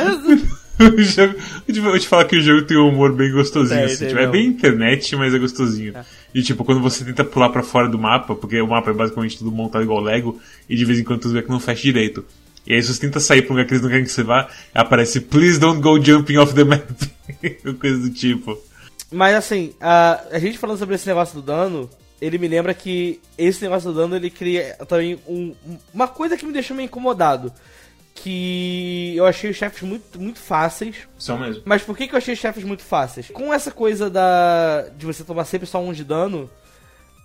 [0.93, 1.36] o jogo,
[1.67, 3.86] eu vou te falar que o jogo tem um humor bem gostosinho.
[3.86, 4.07] assim.
[4.07, 5.97] tipo, é bem internet, mas é gostosinho.
[5.97, 6.03] É.
[6.36, 9.38] E tipo, quando você tenta pular para fora do mapa, porque o mapa é basicamente
[9.38, 10.38] tudo montado igual Lego,
[10.69, 12.25] e de vez em quando tu vê que não fecha direito.
[12.67, 14.49] E aí, você tenta sair pra um lugar que eles não querem que você vá,
[14.75, 16.86] aparece Please don't go jumping off the map.
[17.80, 18.62] Coisa do tipo.
[19.12, 21.89] Mas assim, a, a gente falando sobre esse negócio do dano,
[22.21, 25.56] ele me lembra que esse negócio do dano ele cria também um,
[25.93, 27.53] uma coisa que me deixou meio incomodado.
[28.15, 30.95] Que eu achei os chefes muito, muito fáceis.
[31.19, 31.62] São mesmo.
[31.65, 33.30] Mas por que, que eu achei os chefes muito fáceis?
[33.30, 36.49] Com essa coisa da de você tomar sempre só um de dano,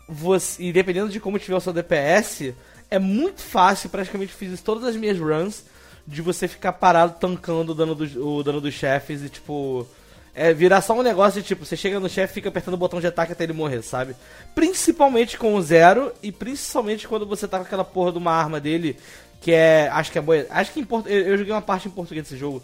[0.07, 2.55] você, e dependendo de como tiver o seu DPS,
[2.93, 5.65] é muito fácil, praticamente fiz todas as minhas runs,
[6.07, 9.87] de você ficar parado tancando o dano, do, o dano dos chefes e tipo.
[10.35, 12.99] É virar só um negócio de tipo, você chega no chefe fica apertando o botão
[13.01, 14.17] de ataque até ele morrer, sabe?
[14.55, 18.59] Principalmente com o zero e principalmente quando você tá com aquela porra de uma arma
[18.59, 18.97] dele,
[19.43, 19.89] que é.
[19.89, 20.47] Acho que é boa.
[20.51, 22.63] Acho que em eu, eu joguei uma parte em português desse jogo.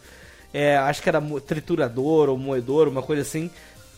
[0.53, 3.51] É, acho que era triturador ou moedor, uma coisa assim.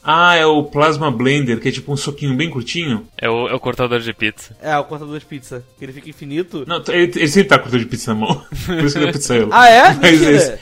[0.03, 3.07] Ah, é o Plasma Blender, que é tipo um soquinho bem curtinho.
[3.19, 4.57] É o, é o cortador de pizza.
[4.61, 5.65] É, o cortador de pizza.
[5.79, 6.65] Que ele fica infinito.
[6.67, 8.35] Não, ele, ele sempre tá com cortador de pizza na mão.
[8.67, 9.51] Por isso que ele é pizzaiolo.
[9.53, 9.95] ah, é?
[9.95, 10.59] Mas, esse,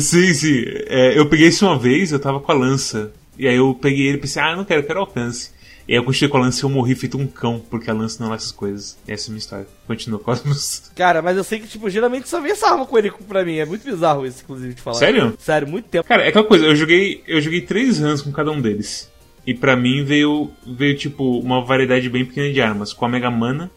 [0.00, 0.64] sim, sim.
[0.86, 3.12] É, eu peguei isso uma vez, eu tava com a lança.
[3.38, 5.50] E aí eu peguei ele e pensei, ah, não quero, eu quero alcance.
[5.90, 8.22] E eu continuei com a lança e eu morri feito um cão, porque a lança
[8.22, 8.96] não é essas coisas.
[9.08, 9.66] Essa é a minha história.
[9.88, 10.88] Continua, Cosmos.
[10.94, 13.56] Cara, mas eu sei que, tipo, geralmente só vem essa arma com ele pra mim.
[13.56, 14.98] É muito bizarro isso, inclusive, de falar.
[14.98, 15.36] Sério?
[15.36, 16.06] Sério, muito tempo.
[16.06, 19.10] Cara, é aquela coisa, eu joguei, eu joguei três runs com cada um deles.
[19.44, 22.92] E para mim veio, veio tipo uma variedade bem pequena de armas.
[22.92, 23.68] Com a Mega Mana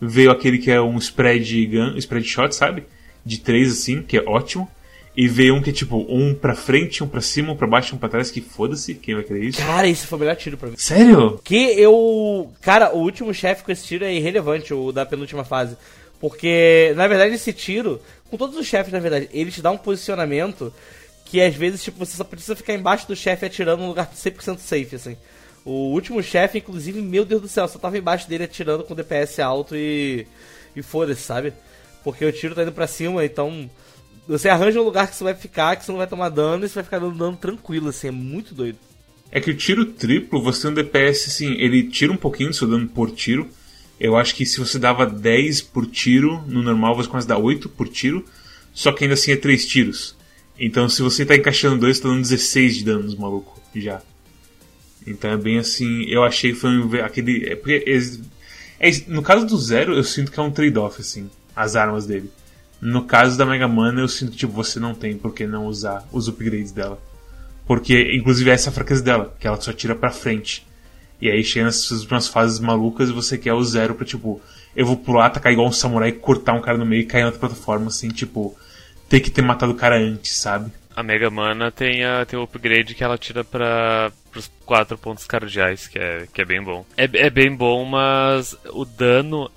[0.00, 2.84] veio aquele que é um spread gun, spread shot, sabe?
[3.24, 4.70] De três assim, que é ótimo.
[5.16, 7.94] E veio um que é tipo um pra frente, um pra cima, um pra baixo,
[7.94, 9.58] um pra trás, que foda-se, quem vai querer isso?
[9.58, 10.76] Cara, esse foi o melhor tiro pra mim.
[10.76, 11.40] Sério?
[11.42, 12.52] Que eu.
[12.60, 15.76] Cara, o último chefe com esse tiro é irrelevante, o da penúltima fase.
[16.20, 18.00] Porque, na verdade, esse tiro,
[18.30, 20.72] com todos os chefes, na verdade, ele te dá um posicionamento
[21.24, 24.58] que às vezes, tipo, você só precisa ficar embaixo do chefe atirando num lugar 100%
[24.58, 25.16] safe, assim.
[25.64, 29.40] O último chefe, inclusive, meu Deus do céu, só tava embaixo dele atirando com DPS
[29.40, 30.26] alto e.
[30.76, 31.52] e foda-se, sabe?
[32.04, 33.68] Porque o tiro tá indo pra cima, então.
[34.28, 36.68] Você arranja um lugar que você vai ficar, que você não vai tomar dano e
[36.68, 38.78] você vai ficar dando dano tranquilo, assim, é muito doido.
[39.30, 42.56] É que o tiro triplo, você tem um DPS, assim, ele tira um pouquinho do
[42.56, 43.48] seu dano por tiro.
[43.98, 47.68] Eu acho que se você dava 10 por tiro, no normal você quase dá 8
[47.68, 48.24] por tiro.
[48.72, 50.16] Só que ainda assim é 3 tiros.
[50.58, 54.00] Então, se você tá encaixando dois, tá dando 16 de danos, maluco, já.
[55.06, 56.04] Então é bem assim.
[56.04, 57.46] Eu achei que foi aquele.
[57.46, 57.84] É porque,
[58.80, 62.30] é, no caso do Zero, eu sinto que é um trade-off, assim, as armas dele.
[62.86, 65.66] No caso da Mega Mana, eu sinto que tipo, você não tem por que não
[65.66, 67.02] usar os upgrades dela.
[67.66, 70.64] Porque, inclusive, essa é a fraqueza dela, que ela só tira pra frente.
[71.20, 74.40] E aí chega nessas últimas fases malucas e você quer o zero pra, tipo,
[74.76, 77.26] eu vou pular, atacar igual um samurai, cortar um cara no meio e cair na
[77.26, 78.56] outra plataforma, assim, tipo,
[79.08, 80.70] ter que ter matado o cara antes, sabe?
[80.94, 85.26] A Mega Mana tem, a, tem o upgrade que ela tira para os quatro pontos
[85.26, 86.86] cardeais, que é, que é bem bom.
[86.96, 89.50] É, é bem bom, mas o dano.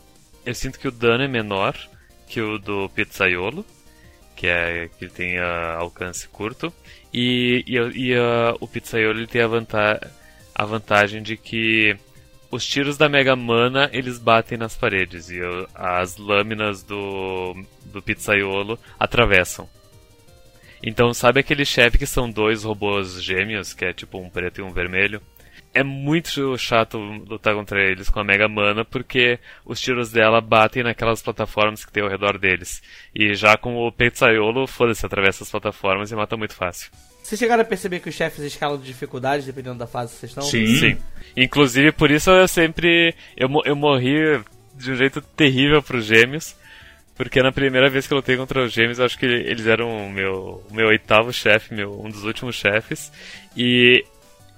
[0.43, 1.77] Eu sinto que o dano é menor
[2.29, 3.65] que o do Pizzaiolo,
[4.35, 6.71] que é que tem a, alcance curto.
[7.13, 10.11] E, e, e a, o Pizzaiolo ele tem a, vanta,
[10.53, 11.97] a vantagem de que
[12.51, 15.39] os tiros da Mega Mana eles batem nas paredes e
[15.75, 19.67] as lâminas do, do Pizzaiolo atravessam.
[20.81, 24.63] Então, sabe aquele chefe que são dois robôs gêmeos, que é tipo um preto e
[24.63, 25.21] um vermelho?
[25.73, 30.83] É muito chato lutar contra eles com a Mega Mana, porque os tiros dela batem
[30.83, 32.81] naquelas plataformas que tem ao redor deles.
[33.13, 36.91] E já com o Pizzaiolo, foda-se, atravessa as plataformas e mata muito fácil.
[37.21, 40.31] Vocês chegaram a perceber que os chefes escalam de dificuldade dependendo da fase que vocês
[40.31, 40.43] estão?
[40.43, 40.75] Sim.
[40.75, 40.97] Sim.
[41.37, 43.13] Inclusive, por isso eu sempre.
[43.37, 44.41] Eu, eu morri
[44.73, 46.55] de um jeito terrível pros gêmeos.
[47.15, 50.07] Porque na primeira vez que eu lutei contra os gêmeos, eu acho que eles eram
[50.07, 53.11] o meu, o meu oitavo chefe, meu, um dos últimos chefes.
[53.57, 54.05] E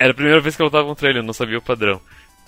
[0.02, 2.02] era a primeira vez que eu lutava contra ele, eu não sabia o padrão.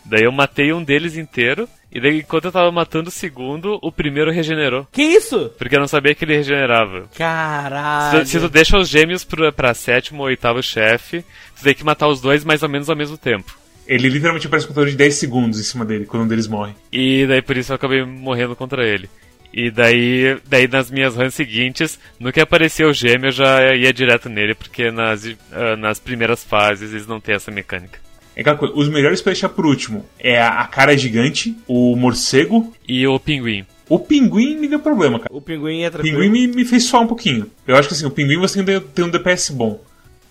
[0.03, 3.91] Daí eu matei um deles inteiro, e daí enquanto eu tava matando o segundo, o
[3.91, 4.87] primeiro regenerou.
[4.91, 5.51] Que isso?
[5.57, 7.07] Porque eu não sabia que ele regenerava.
[7.11, 8.21] Se Caralho.
[8.21, 11.23] tu, se tu deixa os gêmeos pra, pra sétimo ou oitavo chefe,
[11.55, 13.55] tu tem que matar os dois mais ou menos ao mesmo tempo.
[13.85, 16.73] Ele literalmente aparece um contador de 10 segundos em cima dele, quando um deles morre.
[16.91, 19.09] E daí por isso eu acabei morrendo contra ele.
[19.53, 23.93] E daí, daí nas minhas runs seguintes, no que apareceu o gêmeo, eu já ia
[23.93, 27.99] direto nele, porque nas, ah, nas primeiras fases eles não têm essa mecânica.
[28.35, 32.73] É aquela coisa, os melhores pra deixar por último é a, cara gigante, o morcego,
[32.89, 33.63] E o pinguim.
[33.87, 35.29] o pinguim me deu problema, cara.
[35.31, 36.17] O pinguim é O tranquilo.
[36.19, 37.45] pinguim me, me fez suar um pouquinho.
[37.67, 39.79] Eu acho que assim, o pinguim você tem, tem um DPS bom.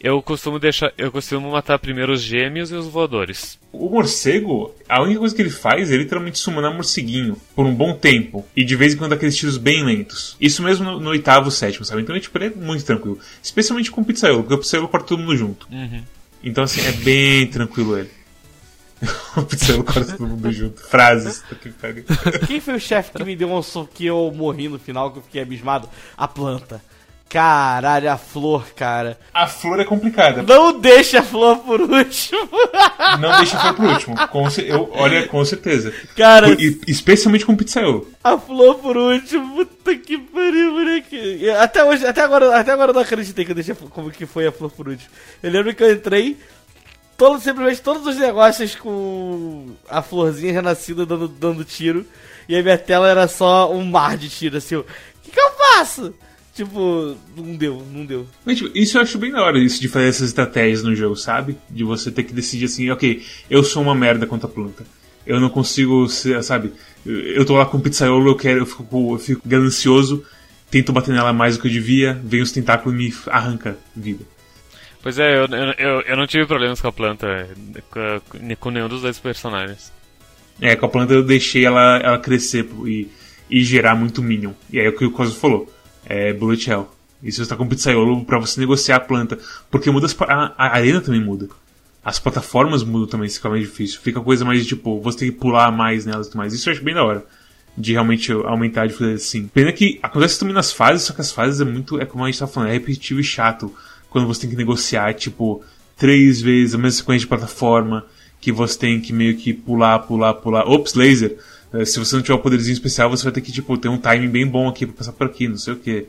[0.03, 0.93] Eu costumo deixar.
[0.99, 3.57] Eu costumo matar primeiro os gêmeos e os voadores.
[3.71, 7.95] O morcego, a única coisa que ele faz é literalmente summonar morceguinho por um bom
[7.95, 8.45] tempo.
[8.57, 10.37] E de vez em quando aqueles tiros bem lentos.
[10.41, 12.03] Isso mesmo no, no oitavo, sétimo, sabe?
[12.03, 13.21] Então tipo, ele é muito tranquilo.
[13.41, 15.69] Especialmente com o pizzaiolo, porque o pizzaiolo corta todo mundo junto.
[16.43, 18.11] Então assim, é bem tranquilo ele.
[19.37, 20.81] o pizzaiolo corta todo mundo junto.
[20.83, 21.45] Frases.
[21.81, 21.88] tá.
[22.49, 25.19] Quem foi o chefe que me deu um soco que eu morri no final, que
[25.19, 25.88] eu fiquei abismado?
[26.17, 26.83] A planta.
[27.33, 29.18] Caralho, a flor, cara.
[29.33, 30.42] A flor é complicada.
[30.42, 32.47] Não deixa a flor por último.
[33.18, 34.29] Não deixa foi pro último.
[34.29, 35.95] Com, eu, olha, com certeza.
[36.14, 38.07] Cara, Por- e- especialmente com o pizzaiolo.
[38.23, 39.57] a flor por último.
[39.64, 41.49] Puta que pariu, moleque.
[41.59, 44.11] Até hoje, até agora, até agora eu não acreditei que eu deixei a flor- como
[44.11, 45.09] que foi a flor por último.
[45.42, 46.37] Eu lembro que eu entrei,
[47.16, 52.05] todo, simplesmente todos os negócios com a florzinha renascida dando, dando tiro.
[52.47, 54.77] E a minha tela era só um mar de tiro, assim.
[54.77, 54.85] O
[55.23, 56.12] que, que eu faço?
[56.55, 58.27] Tipo, não deu, não deu.
[58.45, 61.17] Mas, tipo, isso eu acho bem da hora, isso de fazer essas estratégias no jogo,
[61.17, 61.57] sabe?
[61.71, 64.85] De você ter que decidir assim, ok, eu sou uma merda contra a planta.
[65.27, 66.73] Eu não consigo, ser, sabe?
[67.07, 70.25] Eu tô lá com o pizzaiolo, eu quero, eu fico, eu fico ganancioso,
[70.71, 74.25] tento bater nela mais do que eu devia, vem os tentáculos e me arranca vida.
[75.03, 77.49] Pois é, eu, eu, eu, eu não tive problemas com a planta,
[77.91, 79.93] com, com nenhum dos dois personagens.
[80.61, 83.09] É, com a planta eu deixei ela, ela crescer e,
[83.51, 84.53] e gerar muito minion.
[84.71, 85.73] E aí é o que o Cosmo falou,
[86.07, 86.88] é Bullet Hell.
[87.23, 89.38] E se você tá com pizzaiolo pra você negociar a planta,
[89.71, 91.49] porque muda as, a, a arena também muda.
[92.05, 94.01] As plataformas mudam também, fica mais difícil.
[94.01, 96.53] Fica coisa mais tipo, você tem que pular mais nelas e tudo mais.
[96.53, 97.25] Isso eu acho bem da hora.
[97.79, 99.47] De realmente aumentar de fazer assim.
[99.47, 102.01] Pena que acontece também nas fases, só que as fases é muito.
[102.01, 103.73] É como a gente tá falando, é repetitivo e chato.
[104.11, 105.64] Quando você tem que negociar, tipo,
[105.97, 108.05] três vezes a mesma sequência de plataforma.
[108.41, 110.68] Que você tem que meio que pular, pular, pular.
[110.68, 111.39] Ops, laser.
[111.73, 113.99] Eh, Se você não tiver o poderzinho especial, você vai ter que, tipo, ter um
[113.99, 116.07] timing bem bom aqui pra passar por aqui, não sei o que.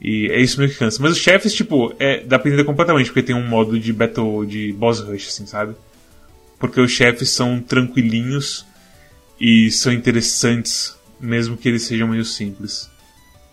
[0.00, 1.00] E é isso meio que cansa.
[1.00, 4.44] Mas os chefes, tipo, é, dá pra entender completamente, porque tem um modo de battle,
[4.44, 5.74] de boss rush, assim, sabe?
[6.58, 8.66] Porque os chefes são tranquilinhos
[9.40, 12.90] e são interessantes, mesmo que eles sejam meio simples.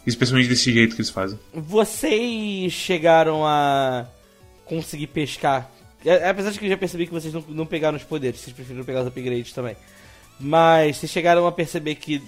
[0.08, 1.38] Especialmente desse jeito que eles fazem.
[1.54, 4.08] Vocês chegaram a
[4.66, 5.70] conseguir pescar.
[6.06, 8.56] é, Apesar de que eu já percebi que vocês não, não pegaram os poderes, vocês
[8.56, 9.76] preferiram pegar os upgrades também.
[10.40, 12.22] Mas vocês chegaram a perceber que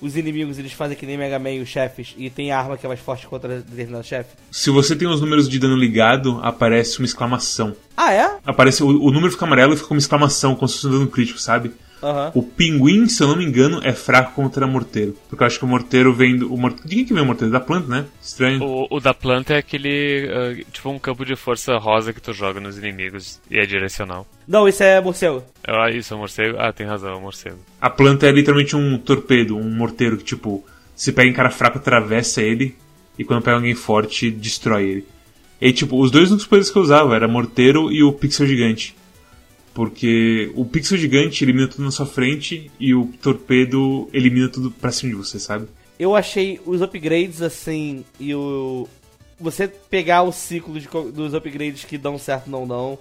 [0.00, 2.88] os inimigos eles fazem que nem Mega Man os chefes e tem arma que é
[2.88, 4.34] mais forte contra determinado chefe.
[4.50, 7.74] Se você tem os números de dano ligado, aparece uma exclamação.
[7.96, 8.36] Ah, é?
[8.44, 11.06] Aparece o, o número fica amarelo e fica uma exclamação, como se fosse um dano
[11.06, 11.72] crítico, sabe?
[12.06, 12.30] Aham.
[12.34, 15.16] O pinguim, se eu não me engano, é fraco contra morteiro.
[15.28, 16.54] Porque eu acho que o morteiro vem do.
[16.54, 16.72] O mor...
[16.72, 17.52] De quem que vem o morteiro?
[17.52, 18.04] Da planta, né?
[18.22, 18.62] Estranho.
[18.62, 20.28] O, o da planta é aquele.
[20.30, 24.24] ah, tipo um campo de força rosa que tu joga nos inimigos e é direcional.
[24.46, 25.42] Não, esse é morcego.
[25.66, 26.56] Ah, isso, é morcego?
[26.58, 27.58] Ah, tem razão, é morcego.
[27.80, 31.78] A planta é literalmente um torpedo, um morteiro que, tipo, se pega em cara fraco,
[31.78, 32.76] atravessa ele.
[33.18, 35.06] E quando pega alguém forte, destrói ele.
[35.60, 38.94] E tipo, os dois únicos poderes que eu usava era Morteiro e o Pixel Gigante.
[39.76, 44.90] Porque o Pixel Gigante elimina tudo na sua frente e o Torpedo elimina tudo pra
[44.90, 45.66] cima de você, sabe?
[45.98, 48.88] Eu achei os upgrades assim e o.
[49.38, 52.98] Você pegar o ciclo de dos upgrades que dão certo não dão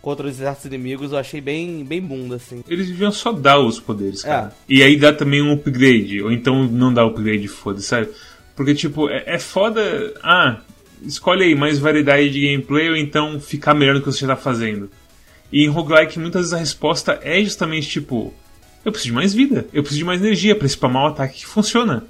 [0.00, 2.64] contra os certos inimigos, eu achei bem, bem bunda, assim.
[2.66, 4.46] Eles deviam só dar os poderes, cara.
[4.46, 4.52] É.
[4.66, 8.08] E aí dá também um upgrade, ou então não dá upgrade, foda-se, sabe?
[8.56, 10.14] Porque, tipo, é, é foda.
[10.22, 10.60] Ah,
[11.02, 14.36] escolhe aí mais variedade de gameplay ou então ficar melhor no que você já tá
[14.36, 14.88] fazendo.
[15.52, 18.32] E em roguelike, muitas vezes a resposta é justamente tipo:
[18.84, 21.46] eu preciso de mais vida, eu preciso de mais energia pra spamar o ataque que
[21.46, 22.04] funciona.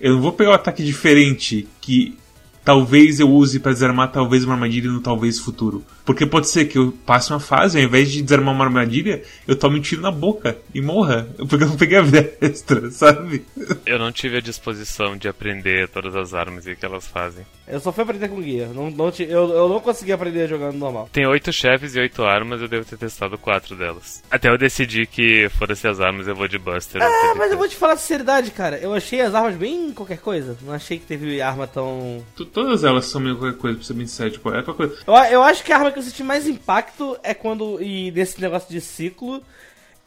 [0.00, 2.18] Eu não vou pegar um ataque diferente que
[2.64, 5.84] talvez eu use pra desarmar talvez uma armadilha no talvez futuro.
[6.04, 9.54] Porque pode ser que eu passe uma fase, ao invés de desarmar uma armadilha, eu
[9.54, 11.28] tome um tiro na boca e morra.
[11.48, 13.44] Porque eu não peguei a vida extra, sabe?
[13.86, 17.44] Eu não tive a disposição de aprender todas as armas e o que elas fazem.
[17.66, 18.68] Eu só fui aprender com guia.
[18.74, 21.08] Não, não eu, eu não consegui aprender jogando normal.
[21.12, 24.22] Tem oito chefes e oito armas, eu devo ter testado quatro delas.
[24.30, 27.00] Até eu decidir que, foda-se as armas, eu vou de Buster.
[27.00, 28.78] É, mas eu vou te falar a sinceridade, cara.
[28.78, 30.56] Eu achei as armas bem qualquer coisa.
[30.62, 32.24] Não achei que teve arma tão.
[32.36, 34.30] T- Todas elas são meio qualquer coisa, pra ser bem sincero.
[34.30, 35.02] Tipo, é qualquer coisa.
[35.06, 37.80] Eu, eu acho que a arma que eu senti mais impacto é quando.
[37.82, 39.42] E nesse negócio de ciclo.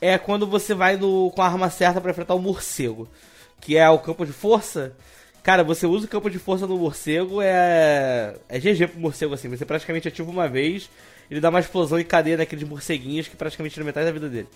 [0.01, 3.07] É quando você vai no, com a arma certa pra enfrentar o morcego.
[3.61, 4.93] Que é o campo de força.
[5.41, 8.35] Cara, você usa o campo de força no morcego, é.
[8.49, 9.47] É GG pro morcego assim.
[9.47, 10.89] Você praticamente ativa uma vez,
[11.29, 14.47] ele dá uma explosão em cadeia naqueles morceguinhos que praticamente tira metade da vida dele.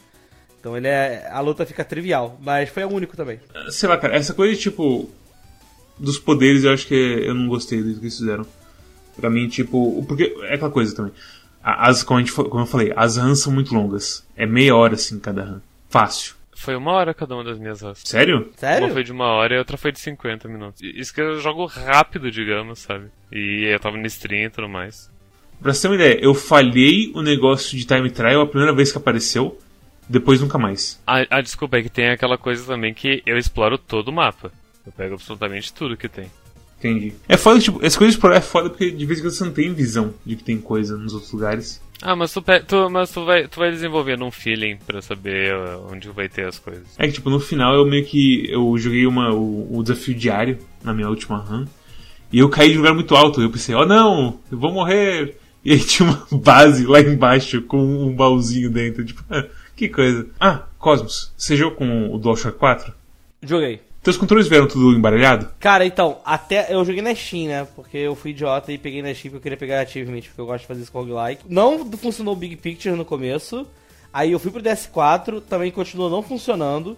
[0.59, 1.27] Então ele é.
[1.31, 2.37] A luta fica trivial.
[2.41, 3.39] Mas foi o único também.
[3.69, 5.09] Sei lá, cara, essa coisa, tipo.
[5.99, 8.45] Dos poderes, eu acho que eu não gostei do que eles fizeram.
[9.15, 10.03] Pra mim, tipo.
[10.07, 11.11] Porque é aquela coisa também.
[11.61, 14.25] As, como, a gente, como eu falei, as runs são muito longas.
[14.35, 15.59] É meia hora, assim, cada run.
[15.89, 16.35] Fácil.
[16.55, 18.01] Foi uma hora cada uma das minhas runs.
[18.03, 18.51] Sério?
[18.55, 18.87] Sério?
[18.87, 20.81] Uma foi de uma hora e a outra foi de 50 minutos.
[20.81, 23.07] Isso que eu jogo rápido, digamos, sabe?
[23.31, 25.09] E eu tava no stream e tudo mais.
[25.61, 28.91] Pra você ter uma ideia, eu falhei o negócio de time trial a primeira vez
[28.91, 29.57] que apareceu,
[30.07, 31.01] depois nunca mais.
[31.05, 34.51] Ah, ah, desculpa, é que tem aquela coisa também que eu exploro todo o mapa.
[34.89, 36.31] Eu pego absolutamente tudo que tem.
[36.79, 37.13] Entendi.
[37.27, 39.43] É foda, tipo, essa coisa de explorar é foda porque de vez em quando você
[39.43, 41.79] não tem visão de que tem coisa nos outros lugares.
[42.01, 45.87] Ah, mas tu, tu- mas tu vai, tu vai desenvolvendo um feeling pra saber uh,
[45.91, 46.87] onde vai ter as coisas.
[46.97, 48.49] É que, tipo, no final eu meio que.
[48.49, 51.65] Eu joguei uma, o, o desafio diário na minha última run.
[52.31, 53.41] E eu caí de um lugar muito alto.
[53.41, 55.37] Eu pensei, oh não, eu vou morrer.
[55.65, 59.03] E aí tinha uma base lá embaixo com um baúzinho dentro.
[59.03, 60.25] Tipo, ah, que coisa.
[60.39, 62.93] Ah, Cosmos, você jogou com o DualShock 4?
[63.43, 63.81] Joguei.
[64.01, 65.51] Teus controles vieram tudo embaralhado?
[65.59, 67.67] Cara, então, até eu joguei na Steam, né?
[67.75, 70.45] Porque eu fui idiota e peguei na Steam porque eu queria pegar achievement, porque eu
[70.45, 71.43] gosto de fazer isso com roguelike.
[71.49, 73.67] Não funcionou o Big Picture no começo.
[74.13, 76.97] Aí eu fui pro DS4, também continuou não funcionando.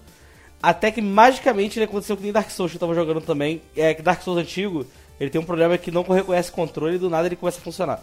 [0.62, 3.62] Até que magicamente ele aconteceu com nem Dark Souls que eu tava jogando também.
[3.76, 4.86] É que Dark Souls antigo,
[5.20, 7.99] ele tem um problema que não reconhece controle e do nada ele começa a funcionar.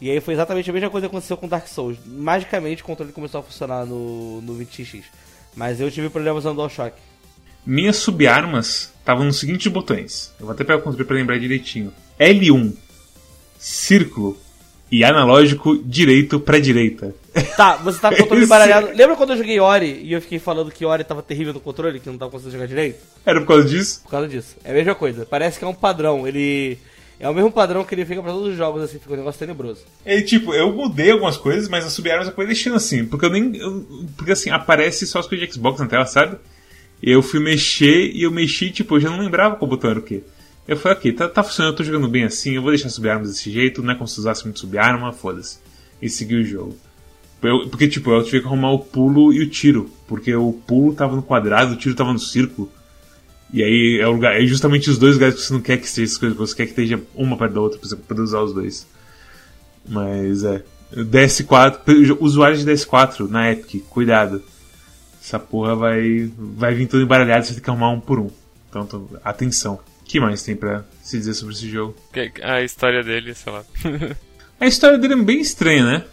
[0.00, 1.98] E aí foi exatamente a mesma coisa que aconteceu com Dark Souls.
[2.06, 5.02] Magicamente o controle começou a funcionar no, no 20x.
[5.56, 6.94] Mas eu tive problemas no DualShock.
[7.70, 10.32] Minhas subarmas estavam nos seguintes botões.
[10.40, 11.92] Eu vou até pegar o controle pra lembrar direitinho.
[12.18, 12.72] L1,
[13.58, 14.36] círculo
[14.90, 17.14] e analógico direito pra direita.
[17.56, 18.88] Tá, você tá com o controle Esse- embaralhado.
[18.94, 22.00] Lembra quando eu joguei Ori e eu fiquei falando que Ori tava terrível no controle,
[22.00, 23.00] que não tava conseguindo jogar direito?
[23.26, 24.00] Era por causa disso?
[24.02, 24.56] Por causa disso.
[24.64, 25.26] É a mesma coisa.
[25.26, 26.26] Parece que é um padrão.
[26.26, 26.78] Ele.
[27.20, 29.40] É o mesmo padrão que ele fica pra todos os jogos, assim, fica um negócio
[29.40, 29.80] tenebroso.
[30.04, 33.04] É tipo, eu mudei algumas coisas, mas as subarmas eu fui deixando assim.
[33.04, 33.56] Porque eu nem.
[33.56, 33.84] eu-
[34.16, 36.36] porque assim, aparece só as coisas de Xbox na tela, sabe?
[37.02, 40.02] Eu fui mexer e eu mexi, tipo, eu já não lembrava qual botão era o
[40.02, 40.22] quê.
[40.66, 43.30] Eu falei, ok, tá, tá funcionando, eu tô jogando bem assim, eu vou deixar subarmas
[43.30, 45.58] desse jeito, não é como se usasse muito subarma, foda-se.
[46.02, 46.76] E segui o jogo.
[47.42, 49.90] Eu- porque, tipo, eu tive que arrumar o pulo e o tiro.
[50.06, 52.70] Porque o pulo tava no quadrado, o tiro tava no círculo.
[53.52, 55.86] E aí é, o lugar, é justamente os dois lugares que você não quer que
[55.86, 58.40] esteja essas coisas, você quer que esteja uma perto da outra, pra você poder usar
[58.42, 58.86] os dois.
[59.88, 60.62] Mas é.
[60.94, 64.42] DS4, usuários de DS4 na Epic, cuidado.
[65.28, 68.30] Essa porra vai, vai vir tudo embaralhado, você tem que arrumar um por um.
[68.70, 69.74] Então, atenção.
[70.00, 71.94] O que mais tem pra se dizer sobre esse jogo?
[72.42, 73.62] A história dele, sei lá.
[74.58, 76.04] A história dele é bem estranha, né?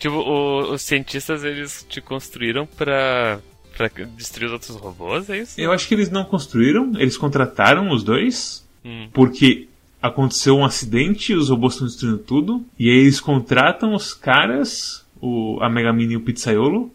[0.00, 3.38] tipo, o- os cientistas eles te construíram pra,
[3.76, 5.58] pra destruir os outros robôs, é isso?
[5.60, 9.08] Eu acho que eles não construíram, eles contrataram os dois, Hum.
[9.14, 9.68] porque
[10.02, 15.56] aconteceu um acidente, os robôs estão destruindo tudo, e aí eles contratam os caras, o,
[15.62, 16.92] a Megamine e o Pizzaiolo,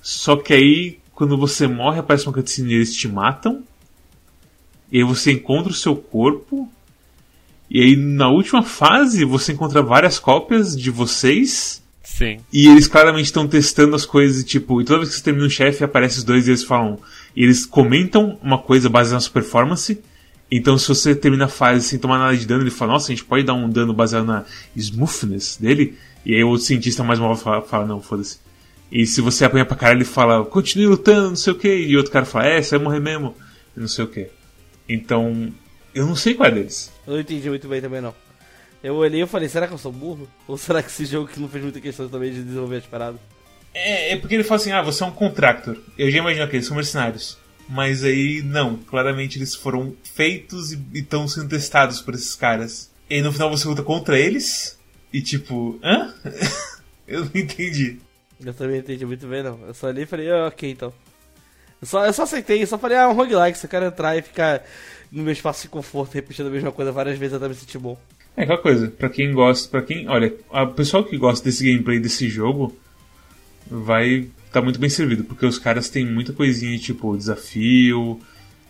[0.00, 3.62] só que aí, quando você morre, aparece uma cutscene e eles te matam,
[4.90, 6.70] e aí você encontra o seu corpo,
[7.70, 12.40] e aí na última fase você encontra várias cópias de vocês, Sim.
[12.52, 15.50] e eles claramente estão testando as coisas, tipo, e toda vez que você termina um
[15.50, 16.98] chefe, aparece os dois e eles falam.
[17.36, 20.00] E eles comentam uma coisa baseada na sua performance,
[20.50, 23.14] Então, se você termina a fase sem tomar nada de dano, ele fala: Nossa, a
[23.14, 24.44] gente pode dar um dano baseado na
[24.76, 25.96] smoothness dele.
[26.26, 28.38] E aí o cientista mais mal fala, fala Não, foda-se.
[28.90, 31.68] E se você apanha pra caralho, ele fala: Continue lutando, não sei o que.
[31.68, 33.36] E outro cara fala: É, você vai morrer mesmo.
[33.76, 34.28] Não sei o que.
[34.88, 35.52] Então,
[35.94, 36.92] eu não sei qual é deles.
[37.06, 38.14] Eu não entendi muito bem também, não.
[38.82, 40.28] Eu olhei e falei, será que eu sou burro?
[40.48, 43.20] Ou será que esse jogo que não fez muita questão também de desenvolver as paradas?
[43.74, 45.76] É, é porque ele fala assim: Ah, você é um contractor.
[45.96, 47.38] Eu já imagino que eles são mercenários.
[47.68, 48.76] Mas aí, não.
[48.76, 52.90] Claramente eles foram feitos e estão sendo testados por esses caras.
[53.08, 54.78] E no final você luta contra eles.
[55.12, 56.12] E tipo, hã?
[57.06, 57.98] eu não entendi.
[58.44, 59.58] Eu também não entendi muito bem, não.
[59.66, 60.92] Eu só olhei e falei, ah, ok, então.
[61.80, 64.22] Eu só, eu só aceitei, eu só falei, ah, um roguelike, você quer entrar e
[64.22, 64.62] ficar
[65.10, 67.98] no meu espaço de conforto, repetindo a mesma coisa várias vezes até me sentir bom.
[68.36, 70.08] É aquela coisa, pra quem gosta, para quem.
[70.08, 72.76] Olha, o pessoal que gosta desse gameplay desse jogo
[73.66, 78.20] vai tá muito bem servido, porque os caras têm muita coisinha de tipo desafio,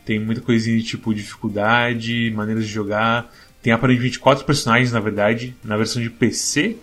[0.05, 3.33] tem muita coisinha de tipo dificuldade, maneiras de jogar.
[3.63, 6.77] Tem aparentemente quatro personagens, na verdade, na versão de PC,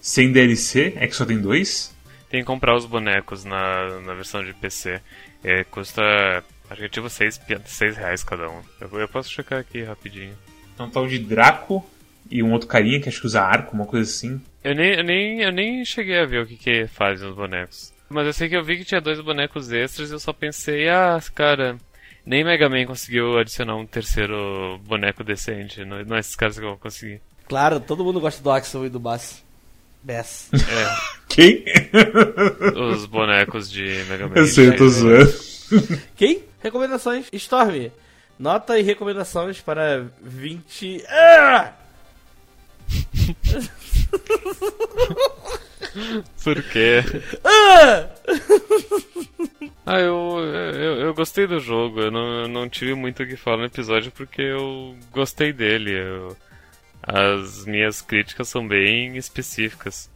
[0.00, 1.94] sem DLC, é que só tem dois.
[2.30, 5.00] Tem que comprar os bonecos na, na versão de PC.
[5.42, 6.02] É, custa,
[6.70, 8.62] acho que é tipo 6, seis reais cada um.
[8.80, 10.36] Eu, eu posso checar aqui rapidinho.
[10.78, 11.84] É um tal de Draco
[12.30, 14.40] e um outro carinha que acho que usa arco, uma coisa assim.
[14.62, 17.92] Eu nem, eu nem, eu nem cheguei a ver o que, que fazem os bonecos.
[18.08, 20.88] Mas eu sei que eu vi que tinha dois bonecos extras e eu só pensei,
[20.88, 21.76] ah, cara,
[22.24, 25.84] nem Mega Man conseguiu adicionar um terceiro boneco decente.
[25.84, 27.20] Não, não é esses caras que vão conseguir.
[27.48, 29.44] Claro, todo mundo gosta do Axel e do Bass.
[30.02, 30.48] Bass.
[30.52, 30.96] É.
[31.28, 31.64] Quem?
[32.92, 34.34] Os bonecos de Mega Man.
[34.36, 35.32] Eu sei, eu tô zoando.
[36.16, 36.44] Quem?
[36.62, 37.26] Recomendações.
[37.32, 37.90] Storm.
[38.38, 41.04] Nota e recomendações para 20.
[41.08, 41.72] Ah!
[46.42, 47.02] Por quê?
[47.44, 48.08] Ah!
[49.86, 52.00] Ah, eu, eu, eu gostei do jogo.
[52.00, 55.92] Eu não, eu não tive muito o que falar no episódio porque eu gostei dele.
[55.92, 56.36] Eu,
[57.02, 60.10] as minhas críticas são bem específicas.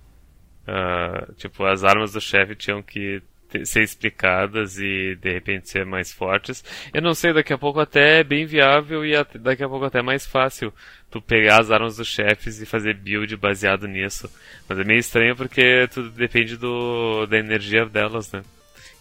[0.66, 3.22] Uh, tipo, as armas do chefe tinham que
[3.64, 6.64] ser explicadas e de repente ser mais fortes.
[6.92, 9.84] Eu não sei, daqui a pouco até é bem viável e até, daqui a pouco
[9.84, 10.72] até é mais fácil
[11.10, 14.28] tu pegar as armas dos chefes e fazer build baseado nisso.
[14.68, 18.42] Mas é meio estranho porque tudo depende do, da energia delas, né?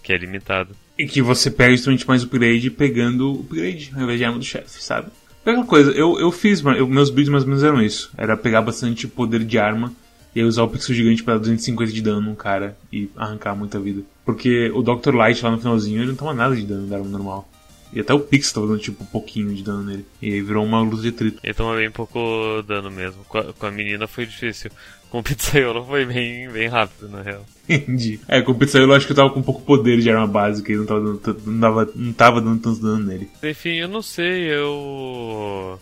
[0.03, 0.75] Que é limitado.
[0.97, 4.45] E que você pega justamente mais upgrade pegando o upgrade ao invés de arma do
[4.45, 5.09] chefe, sabe?
[5.45, 8.09] Aquela coisa, eu, eu fiz, eu, meus builds mais ou menos eram isso.
[8.17, 9.91] Era pegar bastante poder de arma
[10.33, 13.53] e aí usar o pixel gigante para dar 250 de dano num cara e arrancar
[13.53, 14.03] muita vida.
[14.25, 15.13] Porque o Dr.
[15.13, 17.49] Light lá no finalzinho ele não toma nada de dano da arma normal.
[17.93, 20.05] E até o Pixel tava dando tipo um pouquinho de dano nele.
[20.21, 21.39] E aí virou uma luta de trito.
[21.43, 23.23] Ele toma bem pouco dano mesmo.
[23.25, 24.71] Com a, com a menina foi difícil.
[25.09, 27.45] Com o Pizzaiolo foi bem, bem rápido, na real.
[27.69, 28.19] Entendi.
[28.27, 30.71] É, com o Pizzaiolo eu acho que eu tava com pouco poder de arma básica
[30.71, 33.29] e não tava dando, não tava, não tava dando tanto dano nele.
[33.43, 35.79] Enfim, eu não sei, eu.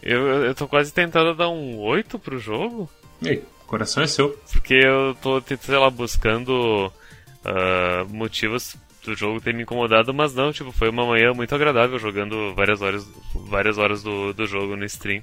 [0.00, 2.88] Eu, eu tô quase tentando dar um 8 pro jogo.
[3.20, 4.38] Ei, coração é seu.
[4.52, 6.86] Porque eu tô, sei lá, buscando
[7.44, 11.98] uh, motivos do jogo ter me incomodado, mas não, tipo, foi uma manhã muito agradável
[11.98, 15.22] jogando várias horas, várias horas do, do jogo no stream.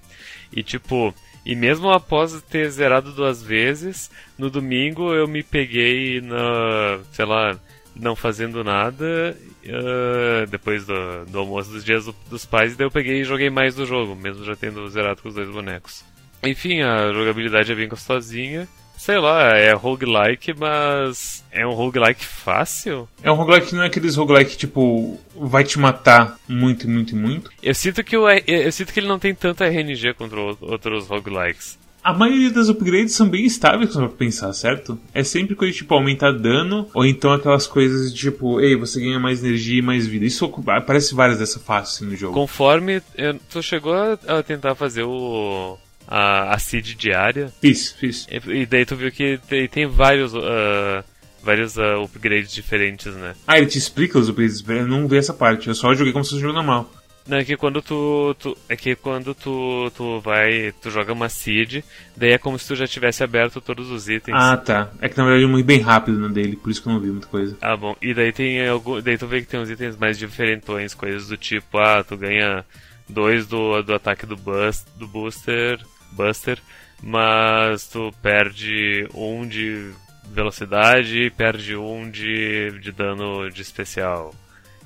[0.52, 1.14] E tipo,
[1.46, 7.58] e mesmo após ter zerado duas vezes, no domingo eu me peguei na, sei lá,
[7.96, 12.88] não fazendo nada, uh, depois do, do, almoço dos dias do, dos pais, e daí
[12.88, 16.04] eu peguei e joguei mais do jogo, mesmo já tendo zerado com os dois bonecos.
[16.44, 18.68] Enfim, a jogabilidade é bem gostosinha
[19.00, 23.08] sei lá, é roguelike, mas é um roguelike fácil?
[23.24, 27.50] É um roguelike que não é aqueles roguelike tipo vai te matar muito, muito, muito.
[27.64, 31.80] Eu sinto que o, eu sinto que ele não tem tanta RNG contra outros roguelikes.
[32.04, 35.00] A maioria das upgrades são bem estáveis pra pensar, certo?
[35.14, 39.20] É sempre coisa tipo aumentar dano, ou então aquelas coisas de tipo, ei, você ganha
[39.20, 40.26] mais energia e mais vida.
[40.26, 42.34] Isso aparece várias dessa fácil assim, no jogo.
[42.34, 43.02] Conforme.
[43.50, 45.78] Tu chegou a tentar fazer o
[46.10, 47.53] a, a seed diária.
[47.62, 48.28] Fiz, fiz.
[48.30, 50.34] E, e daí tu viu que tem, tem vários.
[50.34, 51.03] Uh,
[51.41, 53.34] vários uh, upgrades diferentes, né?
[53.47, 54.62] Ah, ele te explica os upgrades?
[54.68, 56.91] Eu não vi essa parte, eu só joguei como se fosse um jogo normal.
[57.28, 60.74] Não, é que quando tu, tu, É que quando tu, tu vai.
[60.82, 61.84] Tu joga uma seed,
[62.18, 64.36] daí é como se tu já tivesse aberto todos os itens.
[64.36, 64.89] Ah, tá.
[64.99, 66.99] É que na verdade eu morri bem rápido no dele, por isso que eu não
[66.99, 67.55] vi muita coisa.
[67.62, 67.95] Ah, bom.
[68.01, 68.99] E daí tem algum.
[68.99, 72.66] Daí tu vê que tem uns itens mais diferentões, coisas do tipo, ah, tu ganha
[73.07, 75.80] dois do, do ataque do, bust, do booster
[76.12, 76.60] Buster,
[77.01, 79.91] mas tu perde um de
[80.32, 84.34] velocidade e perde um de, de dano de especial.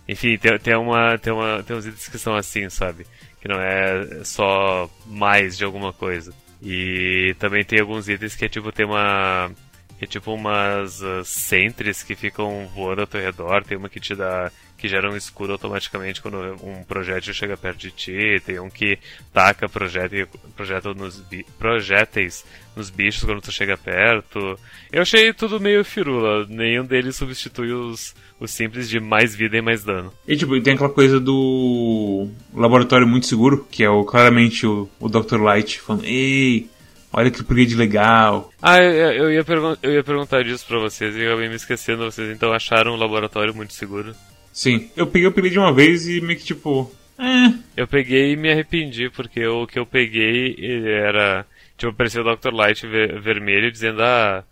[0.07, 3.05] Enfim, tem, tem, uma, tem, uma, tem uns itens que são assim, sabe?
[3.41, 6.33] Que não é só mais de alguma coisa.
[6.61, 9.51] E também tem alguns itens que é tipo, tem uma.
[9.97, 13.63] Que é tipo umas uh, sentries que ficam voando ao teu redor.
[13.63, 14.51] Tem uma que te dá.
[14.77, 18.97] Que gera um escudo automaticamente quando um projétil chega perto de ti, tem um que
[19.33, 22.43] taca projétil, projétil nos bi- projéteis
[22.75, 24.59] nos bichos quando tu chega perto.
[24.91, 29.61] Eu achei tudo meio firula, nenhum deles substitui os, os simples de mais vida e
[29.61, 30.11] mais dano.
[30.27, 35.07] E tipo, tem aquela coisa do laboratório muito seguro, que é o, claramente o, o
[35.07, 35.39] Dr.
[35.41, 36.67] Light falando, ei,
[37.13, 38.51] olha que upgrade legal.
[38.61, 39.45] Ah, eu, eu ia
[39.81, 42.03] eu ia perguntar disso pra vocês e eu acabei me esquecendo.
[42.03, 44.13] Vocês então acharam um laboratório muito seguro?
[44.53, 48.35] Sim, eu peguei o upgrade uma vez e meio que tipo, é, Eu peguei e
[48.35, 51.45] me arrependi, porque o que eu peguei era.
[51.77, 52.53] Tipo, apareceu o Dr.
[52.53, 54.43] Light ve- vermelho dizendo, ah,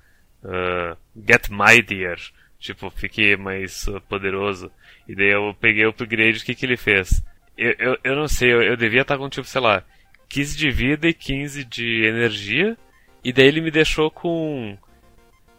[0.44, 2.18] ah, get mightier.
[2.60, 4.72] Tipo, fique mais ah, poderoso.
[5.08, 7.24] E daí eu peguei o upgrade, o que, que ele fez?
[7.58, 9.84] Eu, eu, eu não sei, eu, eu devia estar com tipo, sei lá,
[10.30, 12.78] 15 de vida e 15 de energia.
[13.24, 14.78] E daí ele me deixou com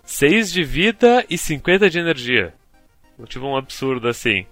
[0.05, 2.55] 6 de vida e 50 de energia.
[3.27, 4.45] Tipo um absurdo assim.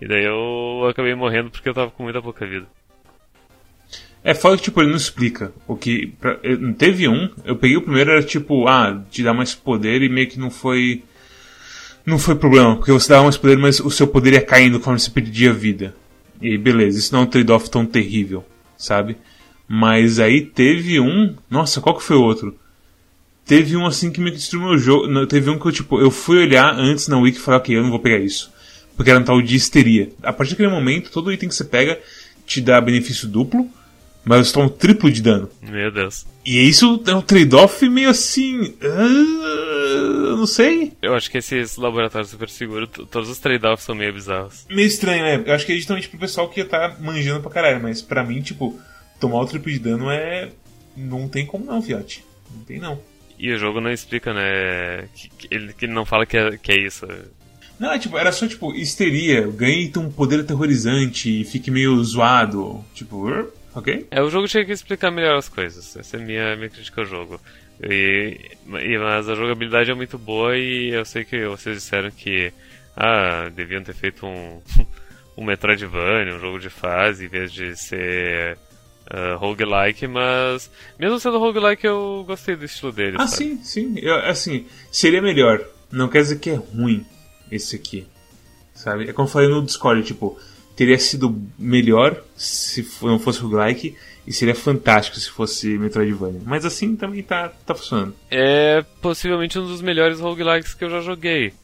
[0.00, 2.66] E daí eu acabei morrendo porque eu tava com muita pouca vida.
[4.22, 5.52] É foda que, tipo, ele não explica.
[5.66, 6.08] O que.
[6.20, 10.02] pra- eu- teve um, eu peguei o primeiro, era tipo, ah, te dá mais poder
[10.02, 11.02] e meio que não foi.
[12.04, 14.98] Não foi problema, porque você dava mais poder, mas o seu poder ia caindo conforme
[14.98, 15.94] você perdia vida.
[16.40, 18.44] E beleza, isso não é um trade-off tão terrível,
[18.76, 19.16] sabe?
[19.66, 21.34] Mas aí teve um.
[21.50, 22.58] Nossa, qual que foi o outro?
[23.48, 25.08] Teve um assim que que destruiu meu jogo.
[25.08, 27.76] não, Teve um que eu, tipo, eu fui olhar antes na Wiki e falei, ok,
[27.76, 28.52] eu não vou pegar isso.
[28.94, 30.10] Porque era um tal de histeria.
[30.22, 31.98] A partir daquele momento, todo item que você pega
[32.44, 33.66] te dá benefício duplo,
[34.22, 35.48] mas você toma um triplo de dano.
[35.62, 36.26] Meu Deus.
[36.44, 38.74] E isso é um trade-off meio assim.
[38.82, 40.92] ah, não sei.
[41.00, 44.66] Eu acho que esses laboratórios super seguros, todos os trade-offs são meio bizarros.
[44.68, 45.42] Meio estranho, né?
[45.46, 48.42] Eu acho que é justamente pro pessoal que tá manjando pra caralho, mas pra mim,
[48.42, 48.78] tipo,
[49.18, 50.50] tomar o triplo de dano é.
[50.94, 52.22] Não tem como não, fiote.
[52.54, 53.00] Não tem não.
[53.38, 55.08] E o jogo não explica, né?
[55.14, 57.06] Que, que ele, que ele não fala que é, que é isso.
[57.78, 62.84] Não, é, tipo, era só tipo, histeria, ganhe um poder aterrorizante e fique meio zoado.
[62.92, 64.06] Tipo, "Er, ok?
[64.10, 65.96] É, o jogo tinha que explicar melhor as coisas.
[65.96, 67.40] Essa é a minha, minha crítica ao jogo.
[67.80, 68.36] E,
[68.66, 72.52] e- mas a jogabilidade é muito boa e eu sei que vocês disseram que
[72.96, 74.60] ah, deviam ter feito um,
[75.38, 78.58] um Metroidvania, um jogo de fase, em vez de ser
[79.10, 83.16] ah, roguelike, mas mesmo sendo roguelike eu gostei do estilo dele.
[83.18, 83.44] Ah, sabe?
[83.44, 83.94] sim, sim.
[83.98, 85.64] Eu, assim, seria melhor.
[85.90, 87.06] Não quer dizer que é ruim
[87.50, 88.06] esse aqui.
[88.74, 89.08] Sabe?
[89.08, 90.38] É como eu falei no Discord, tipo,
[90.76, 93.96] teria sido melhor se não fosse roguelike
[94.26, 96.42] e seria fantástico se fosse Metroidvania.
[96.44, 98.14] Mas assim também tá, tá funcionando.
[98.30, 101.54] é possivelmente um dos melhores roguelikes que eu já joguei.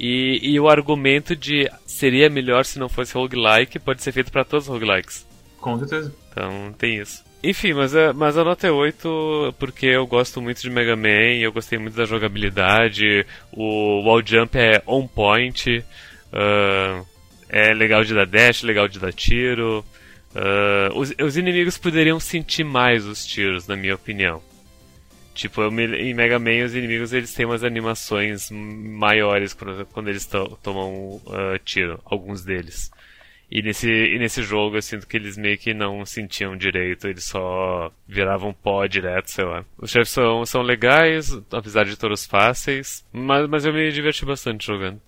[0.00, 4.44] E, e o argumento de seria melhor se não fosse roguelike pode ser feito para
[4.44, 5.27] todos os roguelikes.
[5.60, 6.14] Com certeza.
[6.30, 7.24] Então tem isso.
[7.42, 11.36] Enfim, mas a, mas a nota é 8 porque eu gosto muito de Mega Man,
[11.40, 15.84] eu gostei muito da jogabilidade, o wall jump é on point,
[16.32, 17.02] ah,
[17.48, 19.84] é legal de dar dash, legal de dar tiro.
[20.34, 24.42] ah, os, os inimigos poderiam sentir mais os tiros, na minha opinião.
[25.32, 30.26] Tipo, eu em Mega Man os inimigos eles têm umas animações maiores quando, quando eles
[30.26, 32.90] to- tomam ah, tiro, alguns deles.
[33.50, 37.24] E nesse, e nesse jogo eu sinto que eles meio que não sentiam direito, eles
[37.24, 39.64] só viravam pó direto, sei lá.
[39.78, 44.66] Os chefes são, são legais, apesar de todos fáceis, mas, mas eu me diverti bastante
[44.66, 45.00] jogando.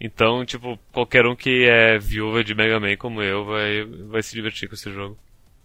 [0.00, 4.34] Então, tipo, qualquer um que é viúva de Mega Man como eu vai, vai se
[4.34, 5.18] divertir com esse jogo.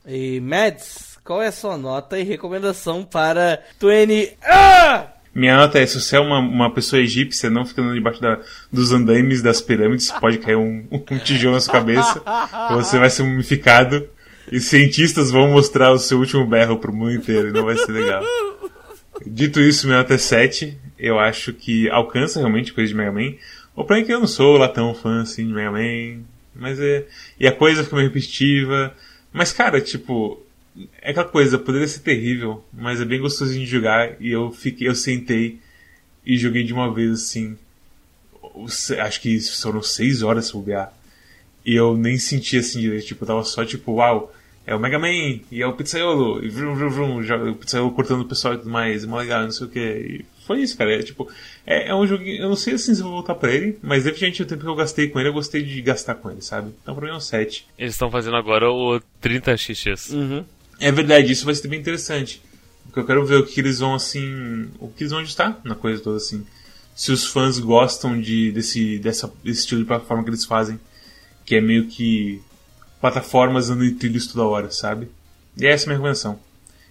[0.06, 4.38] E Mads, qual é a sua nota e recomendação para 20...
[4.44, 5.15] Ah!
[5.36, 8.40] Minha nota é, se você é uma, uma pessoa egípcia, não ficando debaixo da,
[8.72, 12.24] dos andaimes das pirâmides, pode cair um, um tijolo na sua cabeça,
[12.72, 14.08] você vai ser mumificado,
[14.50, 17.92] e cientistas vão mostrar o seu último berro pro mundo inteiro, e não vai ser
[17.92, 18.24] legal.
[19.28, 23.34] Dito isso, minha nota é 7, eu acho que alcança realmente coisa de Mega Man.
[23.76, 26.24] O problema é que eu não sou lá tão fã assim de Mega Man,
[26.56, 27.06] mas é...
[27.38, 28.96] E a coisa fica meio repetitiva,
[29.34, 30.45] mas cara, tipo,
[31.02, 34.88] é aquela coisa, poderia ser terrível, mas é bem gostosinho de jogar e eu fiquei,
[34.88, 35.60] eu sentei
[36.26, 37.58] e joguei de uma vez assim.
[39.00, 40.94] Acho que foram seis horas se bobear.
[41.66, 44.34] E eu nem senti assim direito, tipo, eu tava só tipo, uau,
[44.68, 47.92] é o Mega Man, e é o Pizzaiolo, e vrum, vrum, vrum, já- o Pizzaiolo
[47.92, 49.80] cortando o pessoal e tudo mais, é mó legal, não sei o que.
[49.80, 50.94] E foi isso, cara.
[50.94, 51.28] É tipo,
[51.66, 54.04] é, é um joguinho, eu não sei assim se eu vou voltar pra ele, mas
[54.04, 56.72] definitivamente o tempo que eu gastei com ele, eu gostei de gastar com ele, sabe?
[56.84, 57.68] Então pra mim é um 7.
[57.80, 60.14] Eles estão fazendo agora o 30xx.
[60.14, 60.46] Uhum.
[60.80, 62.42] É verdade, isso vai ser bem interessante.
[62.86, 64.70] Porque eu quero ver o que eles vão assim.
[64.80, 66.46] O que eles vão ajustar na coisa toda assim.
[66.96, 70.80] Se os fãs gostam de, desse, dessa, desse estilo de plataforma que eles fazem.
[71.46, 72.42] Que é meio que
[73.00, 75.10] plataformas andando em trilhos toda hora, sabe?
[75.58, 76.40] E essa é a minha recomendação.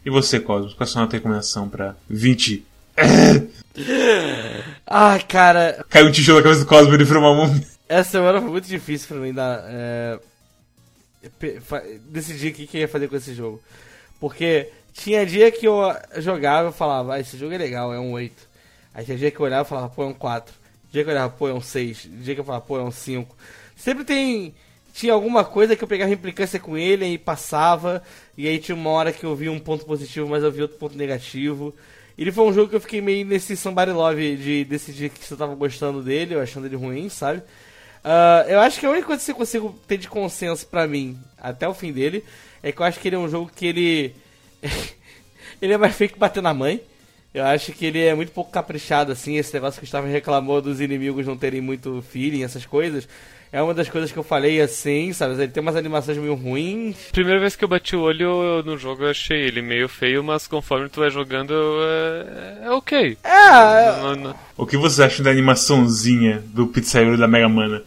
[0.05, 2.65] E você, Cosmos, qual é a sua recomendação pra 20?
[4.87, 7.67] Ah, cara, Caiu um tijolo na cabeça do Cosmos e ele virou uma múmia.
[7.89, 10.21] Essa semana foi muito difícil pra mim dar, é,
[12.07, 13.61] decidir o que, que eu ia fazer com esse jogo.
[14.21, 15.81] Porque tinha dia que eu
[16.19, 18.49] jogava e falava, ah, esse jogo é legal, é um 8.
[18.95, 20.55] Aí tinha dia que eu olhava e falava, pô, é um 4.
[20.91, 22.09] Dia que eu olhava, pô, é um 6.
[22.23, 23.37] Dia que eu falava, pô, é um 5.
[23.77, 24.55] Sempre tem.
[24.93, 28.03] Tinha alguma coisa que eu pegava implicância com ele e passava.
[28.39, 30.79] E aí tinha uma hora que eu vi um ponto positivo, mas eu vi outro
[30.79, 31.75] ponto negativo.
[32.17, 35.35] Ele foi um jogo que eu fiquei meio nesse somebody love de decidir que você
[35.35, 37.43] tava gostando dele, ou achando ele ruim, sabe?
[38.05, 41.19] Ah, eu acho que a única coisa que eu consigo ter de consenso pra mim,
[41.41, 42.23] até o fim dele,
[42.63, 44.15] é que eu acho que ele é um jogo que ele.
[45.61, 46.81] ele é mais feio que bater na mãe.
[47.33, 49.37] Eu acho que ele é muito pouco caprichado, assim.
[49.37, 53.09] Esse negócio que o Gustavo reclamou dos inimigos não terem muito feeling, essas coisas.
[53.51, 55.35] É uma das coisas que eu falei assim, sabe?
[55.35, 56.97] Ele tem umas animações meio ruins.
[57.13, 60.47] Primeira vez que eu bati o olho no jogo, eu achei ele meio feio, mas
[60.47, 61.55] conforme tu vai jogando,
[62.63, 63.17] é, é ok.
[63.23, 67.83] É, Não- não- O que vocês acham da animaçãozinha do pizzaiolo da Mega Mana?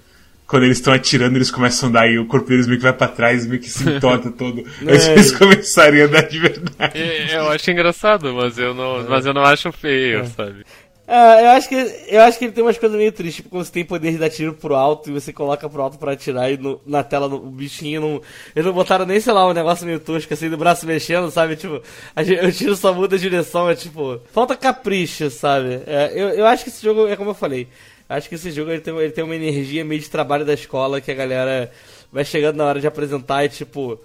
[0.48, 2.94] Quando eles estão atirando, eles começam a andar e o corpo deles meio que vai
[2.94, 4.64] pra trás, meio que se entorta todo.
[4.88, 6.98] Aí se eles começarem a andar de verdade.
[6.98, 10.64] É, Eu acho engraçado, mas eu não, mas eu não acho feio, sabe?
[11.10, 11.76] É, eu acho que
[12.10, 14.18] eu acho que ele tem umas coisas meio tristes, tipo, quando você tem poder de
[14.18, 17.30] dar tiro pro alto e você coloca pro alto pra atirar e no- na tela
[17.30, 18.22] no- o bichinho não.
[18.54, 21.56] Eles não botaram nem, sei lá, um negócio meio tosco assim do braço mexendo, sabe?
[21.56, 21.82] Tipo,
[22.14, 24.20] a o tiro só muda a direção, é tipo.
[24.34, 25.80] Falta capricho, sabe?
[25.88, 27.70] É, eu, eu acho que esse jogo, é como eu falei,
[28.10, 31.02] acho que esse jogo ele tem, ele tem uma energia meio de trabalho da escola
[31.02, 31.72] que a galera
[32.12, 34.00] vai chegando na hora de apresentar e tipo.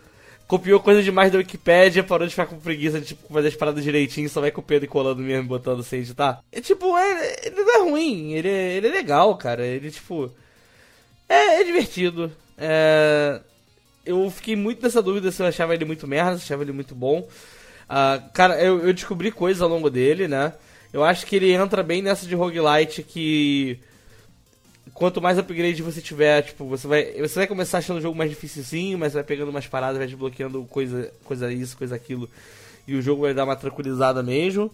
[0.46, 3.82] Copiou coisa demais da Wikipédia, parou de ficar com preguiça de tipo, fazer as paradas
[3.82, 6.42] direitinho, só vai copiando e colando mesmo, botando sem editar.
[6.52, 9.64] É tipo, é, ele não é ruim, ele é, ele é legal, cara.
[9.64, 10.30] Ele, tipo.
[11.26, 12.30] É, é divertido.
[12.58, 13.40] É,
[14.04, 16.72] eu fiquei muito nessa dúvida se eu achava ele muito merda, se eu achava ele
[16.72, 17.26] muito bom.
[17.88, 20.52] Ah, cara, eu, eu descobri coisas ao longo dele, né?
[20.92, 23.78] Eu acho que ele entra bem nessa de roguelite que.
[24.94, 28.30] Quanto mais upgrade você tiver, tipo, você vai, você vai começar achando o jogo mais
[28.30, 32.28] dificilzinho, mas vai pegando umas paradas, vai desbloqueando coisa, coisa isso, coisa aquilo,
[32.86, 34.70] e o jogo vai dar uma tranquilizada mesmo.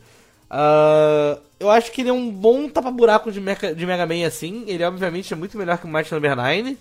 [0.51, 4.65] Ah, eu acho que ele é um bom tapa-buraco de, de Mega Man assim.
[4.67, 6.77] Ele, obviamente, é muito melhor que o Might Number 9,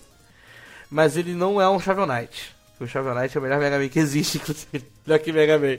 [0.90, 2.56] mas ele não é um Shovel Knight.
[2.80, 5.78] O Shovel Knight é o melhor Mega Man que existe, inclusive, melhor que Mega Man.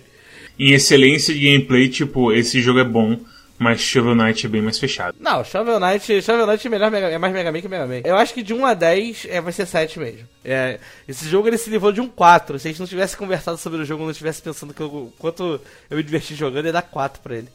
[0.59, 3.19] Em excelência de gameplay, tipo, esse jogo é bom,
[3.59, 5.17] mas Shovel Knight é bem mais fechado.
[5.21, 8.01] Não, Shovel Knight, Shovel Knight é, melhor, é mais Mega Man que Mega Man.
[8.05, 10.29] Eu acho que de 1 a 10 é, vai ser 7 mesmo.
[10.45, 10.79] É,
[11.09, 12.59] esse jogo ele se livrou de um 4.
[12.59, 15.61] Se a gente não tivesse conversado sobre o jogo, não tivesse pensando que eu, quanto
[15.91, 17.49] eu me diverti jogando, ia dar 4 pra ele.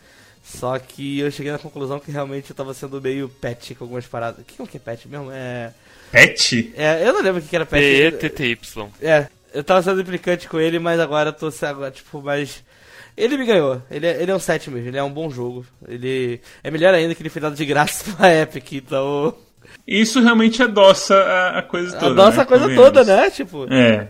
[0.44, 4.06] Só que eu cheguei na conclusão que realmente eu tava sendo meio pet com algumas
[4.06, 4.42] paradas.
[4.42, 5.30] O que é o que é pet mesmo?
[5.32, 5.72] É.
[6.12, 6.74] Pet?
[6.76, 7.82] é eu não lembro o que era pet.
[7.82, 8.90] P-E-T-T-Y.
[9.02, 12.62] É, eu tava sendo implicante com ele, mas agora eu tô se- agora, tipo, mais.
[13.16, 13.82] Ele me ganhou.
[13.92, 15.66] Ele é, ele é um 7 mesmo, ele é um bom jogo.
[15.88, 19.36] Ele é melhor ainda que ele foi dado de graça pra Epic, então.
[19.88, 22.12] Isso realmente adoça a, a coisa toda.
[22.12, 22.46] A nossa né?
[22.46, 22.92] coisa Convenhamos.
[22.94, 23.30] toda, né?
[23.30, 24.10] Tipo, É.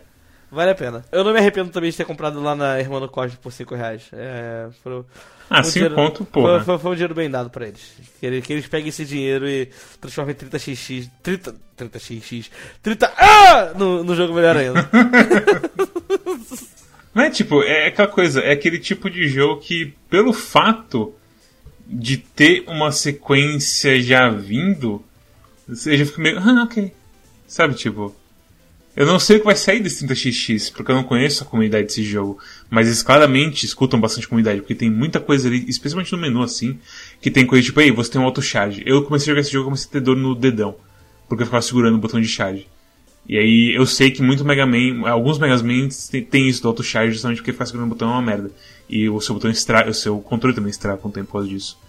[0.52, 1.04] vale a pena.
[1.12, 4.04] Eu não me arrependo também de ter comprado lá na do Cosme por 5 reais.
[4.14, 4.68] É.
[4.84, 5.04] Foi,
[5.50, 6.60] Ah, foi um 5 dinheiro- conto, Foi, porra.
[6.64, 7.82] foi, foi um dinheiro bem dado pra eles.
[8.20, 8.46] Que, eles.
[8.46, 11.10] que eles peguem esse dinheiro e transformem em 30xx.
[11.22, 11.56] 30.
[11.78, 12.50] 30xx.
[12.82, 13.12] 30.
[13.18, 13.72] Ah!
[13.76, 14.90] No, no jogo melhor ainda.
[17.14, 21.14] Não é tipo, é aquela coisa, é aquele tipo de jogo que, pelo fato
[21.86, 25.04] de ter uma sequência já vindo,
[25.68, 26.92] você já fica meio, ah, ok.
[27.48, 28.16] Sabe, tipo,
[28.96, 31.88] eu não sei o que vai sair desse 30xx, porque eu não conheço a comunidade
[31.88, 32.40] desse jogo,
[32.70, 36.80] mas eles claramente escutam bastante comunidade, porque tem muita coisa ali, especialmente no menu assim,
[37.20, 38.84] que tem coisa tipo, ei, você tem um auto-charge.
[38.86, 40.76] Eu comecei a jogar esse jogo comecei a ter dor no dedão,
[41.28, 42.68] porque eu ficava segurando o botão de charge.
[43.28, 45.88] E aí eu sei que muito Mega Man, alguns Mega Man
[46.30, 48.52] tem, isso do auto charge justamente porque ficar segurando o botão é uma merda.
[48.90, 51.48] E o seu botão estraga, o seu controle também estraga com o tempo por causa
[51.48, 51.80] disso.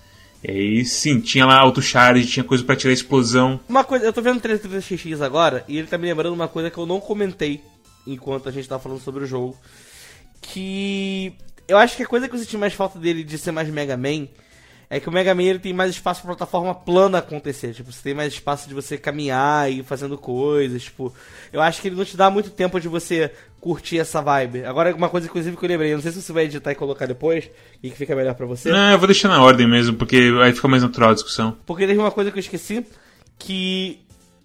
[0.43, 3.59] E aí sim, tinha lá auto charge, tinha coisa pra tirar explosão.
[3.69, 6.71] Uma coisa, eu tô vendo o 330XX agora e ele tá me lembrando uma coisa
[6.71, 7.61] que eu não comentei
[8.07, 9.57] enquanto a gente tava falando sobre o jogo.
[10.41, 11.33] Que
[11.67, 13.97] eu acho que a coisa que eu senti mais falta dele de ser mais Mega
[13.97, 14.29] Man
[14.95, 17.75] é que o Mega Man ele tem mais espaço pra plataforma plana acontecer.
[17.75, 20.85] Tipo, você tem mais espaço de você caminhar e ir fazendo coisas.
[20.85, 21.13] Tipo,
[21.53, 24.65] eu acho que ele não te dá muito tempo de você curtir essa vibe.
[24.65, 27.07] Agora, uma coisa inclusive que eu lembrei, não sei se você vai editar e colocar
[27.07, 27.51] depois,
[27.83, 28.71] e que fica melhor pra você.
[28.71, 31.57] Não, eu vou deixar na ordem mesmo, porque aí fica mais natural a discussão.
[31.67, 32.87] Porque teve uma coisa que eu esqueci,
[33.37, 34.01] que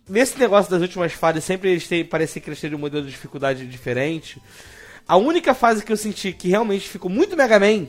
[0.09, 3.11] nesse negócio das últimas fases, sempre eles têm, parecia que eles teriam um modelo de
[3.11, 4.41] dificuldade diferente.
[5.07, 7.85] A única fase que eu senti que realmente ficou muito Mega Man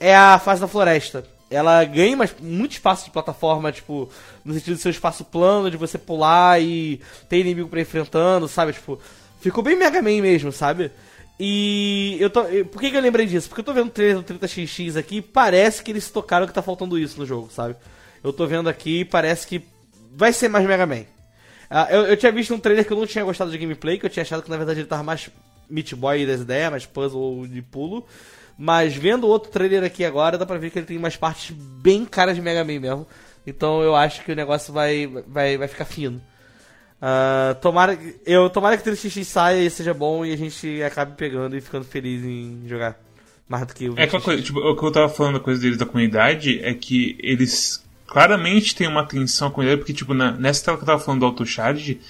[0.00, 1.24] é a fase da floresta.
[1.52, 4.08] Ela ganha mais, muito espaço de plataforma, tipo,
[4.44, 8.48] no sentido de ser um espaço plano, de você pular e ter inimigo pra enfrentando,
[8.48, 8.72] sabe?
[8.72, 8.98] Tipo,
[9.40, 10.90] ficou bem Mega Man mesmo, sabe?
[11.38, 12.44] E eu tô.
[12.70, 13.48] Por que, que eu lembrei disso?
[13.48, 16.62] Porque eu tô vendo o trailer do 30XX aqui parece que eles tocaram que tá
[16.62, 17.74] faltando isso no jogo, sabe?
[18.22, 19.62] Eu tô vendo aqui e parece que
[20.14, 21.04] vai ser mais Mega Man.
[21.68, 24.06] Ah, eu, eu tinha visto um trailer que eu não tinha gostado de gameplay, que
[24.06, 25.30] eu tinha achado que na verdade ele tava mais
[25.68, 28.06] Meat Boy das ideias, mais puzzle de pulo.
[28.64, 31.50] Mas vendo o outro trailer aqui agora, dá pra ver que ele tem umas partes
[31.50, 33.08] bem caras de Mega Man mesmo.
[33.44, 36.22] Então eu acho que o negócio vai, vai, vai ficar fino.
[37.00, 41.16] Ah, tomara, eu, tomara que o 3x saia e seja bom e a gente acabe
[41.16, 42.96] pegando e ficando feliz em jogar.
[43.48, 44.24] Mais do que o É aquela 20x.
[44.24, 47.84] coisa, tipo, o que eu tava falando, a coisa deles da comunidade, é que eles
[48.06, 51.18] claramente têm uma atenção à comunidade, porque, tipo, na, nessa tela que eu tava falando
[51.18, 52.00] do AutoCharge,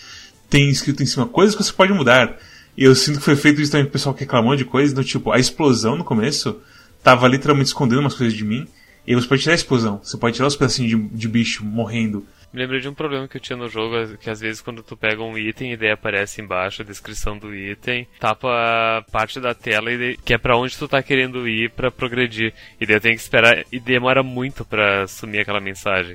[0.50, 2.38] tem escrito em cima coisas que você pode mudar.
[2.76, 5.04] E eu sinto que foi feito isso também pro pessoal que reclamou de coisas, então,
[5.04, 6.60] tipo, a explosão no começo
[7.02, 8.66] tava literalmente escondendo umas coisas de mim,
[9.06, 12.26] e você pode tirar a explosão, você pode tirar os pedacinhos de, de bicho morrendo.
[12.52, 14.94] Me lembrei de um problema que eu tinha no jogo, que às vezes quando tu
[14.94, 19.90] pega um item e daí aparece embaixo a descrição do item, tapa parte da tela
[19.90, 22.52] e que é pra onde tu tá querendo ir pra progredir.
[22.78, 26.14] E daí eu tenho que esperar e demora muito pra sumir aquela mensagem.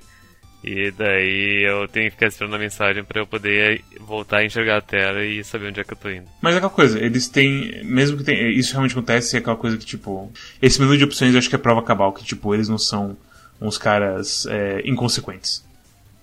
[0.64, 4.78] E daí eu tenho que ficar esperando a mensagem pra eu poder voltar a enxergar
[4.78, 6.26] a tela e saber onde é que eu tô indo.
[6.42, 7.84] Mas é aquela coisa, eles têm.
[7.84, 10.32] Mesmo que tem, isso realmente acontece, é aquela coisa que, tipo.
[10.62, 13.16] Esse menu de opções eu acho que é prova cabal, que, tipo, eles não são
[13.62, 15.64] uns caras é, inconsequentes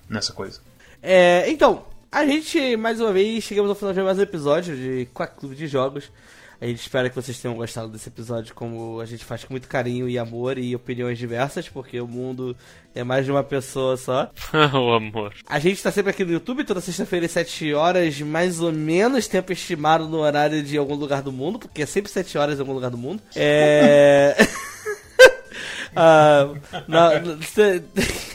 [0.08, 0.60] nessa coisa.
[1.02, 5.08] É, então, a gente, mais uma vez, chegamos ao final de mais um episódio de
[5.12, 6.10] Quack Clube de Jogos.
[6.60, 9.68] A gente espera que vocês tenham gostado desse episódio, como a gente faz com muito
[9.68, 12.56] carinho e amor e opiniões diversas, porque o mundo
[12.94, 14.30] é mais de uma pessoa só.
[14.72, 15.34] o amor.
[15.48, 19.26] A gente tá sempre aqui no YouTube, toda sexta-feira às 7 horas, mais ou menos,
[19.26, 22.60] tempo estimado no horário de algum lugar do mundo, porque é sempre 7 horas em
[22.60, 23.20] algum lugar do mundo.
[23.34, 24.36] É.
[25.96, 26.48] Ah,
[26.88, 27.10] na-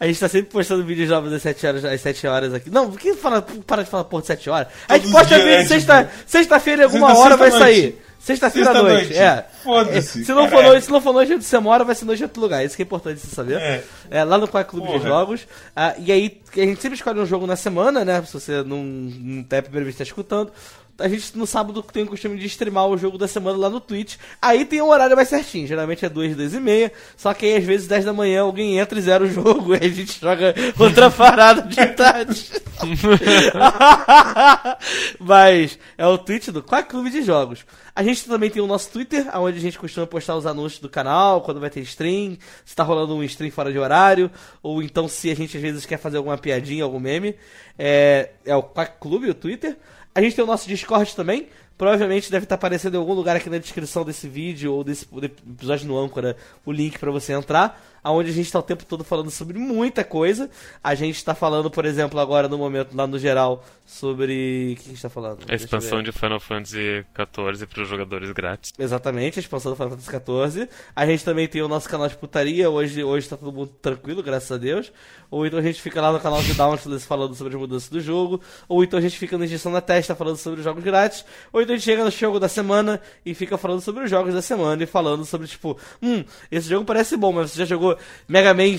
[0.00, 2.70] A gente tá sempre postando vídeos novos às 7 horas, às 7 horas aqui.
[2.70, 4.68] Não, por que fala, para de falar porra de 7 horas?
[4.88, 7.80] A gente Todo posta vídeo é, sexta, tipo, sexta-feira, em alguma sexta- hora vai sexta-noite.
[7.80, 8.02] sair.
[8.20, 9.04] Sexta-feira à Sexta-noite.
[9.06, 9.46] noite, é.
[9.64, 12.20] Foda-se, Se não, for noite, se não for noite onde você mora, vai ser noite
[12.20, 12.64] em outro lugar.
[12.64, 13.58] Isso que é importante você saber.
[13.60, 13.84] É.
[14.10, 15.08] É, lá no Quack Clube de Porra.
[15.08, 15.46] Jogos.
[15.74, 18.20] Ah, e aí, a gente sempre escolhe um jogo na semana, né?
[18.26, 20.52] Se você não, não tem a primeira vez que tá escutando.
[20.98, 23.80] A gente no sábado tem o costume de streamar o jogo da semana lá no
[23.80, 24.16] Twitch.
[24.42, 25.66] Aí tem um horário mais certinho.
[25.66, 26.92] Geralmente é 2, 2 e meia.
[27.16, 29.74] Só que aí às vezes 10 da manhã alguém entra e zera o jogo.
[29.78, 32.50] E a gente joga outra parada de tarde.
[35.20, 37.64] Mas é o Twitch do Quack Clube de Jogos.
[37.94, 40.88] A gente também tem o nosso Twitter, onde a gente costuma postar os anúncios do
[40.88, 44.30] canal, quando vai ter stream, se tá rolando um stream fora de horário,
[44.62, 47.34] ou então se a gente às vezes quer fazer alguma piadinha, algum meme.
[47.78, 49.76] É, é o Quack Clube, o Twitter.
[50.18, 51.46] A gente tem o nosso Discord também.
[51.76, 55.86] Provavelmente deve estar aparecendo em algum lugar aqui na descrição desse vídeo ou desse episódio
[55.86, 57.80] no Âncora o link para você entrar.
[58.04, 60.50] Onde a gente está o tempo todo falando sobre muita coisa.
[60.82, 64.72] A gente está falando, por exemplo, agora no momento, lá no geral, sobre.
[64.72, 65.40] O que a gente está falando?
[65.48, 68.72] A expansão de Final Fantasy XIV para os jogadores grátis.
[68.78, 70.68] Exatamente, a expansão do Final Fantasy XIV.
[70.94, 72.70] A gente também tem o nosso canal de putaria.
[72.70, 74.92] Hoje, hoje tá todo mundo tranquilo, graças a Deus.
[75.30, 78.00] Ou então a gente fica lá no canal de Dauntless falando sobre as mudanças do
[78.00, 78.40] jogo.
[78.68, 81.24] Ou então a gente fica na injeção na testa falando sobre os jogos grátis.
[81.52, 84.34] Ou então a gente chega no jogo da semana e fica falando sobre os jogos
[84.34, 87.87] da semana e falando sobre, tipo, hum, esse jogo parece bom, mas você já jogou
[88.26, 88.76] Mega Man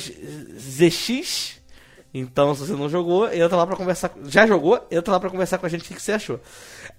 [0.58, 1.60] ZX?
[2.14, 4.12] Então, se você não jogou, entra lá pra conversar.
[4.26, 4.84] Já jogou?
[4.90, 6.40] Entra lá pra conversar com a gente o que que você achou.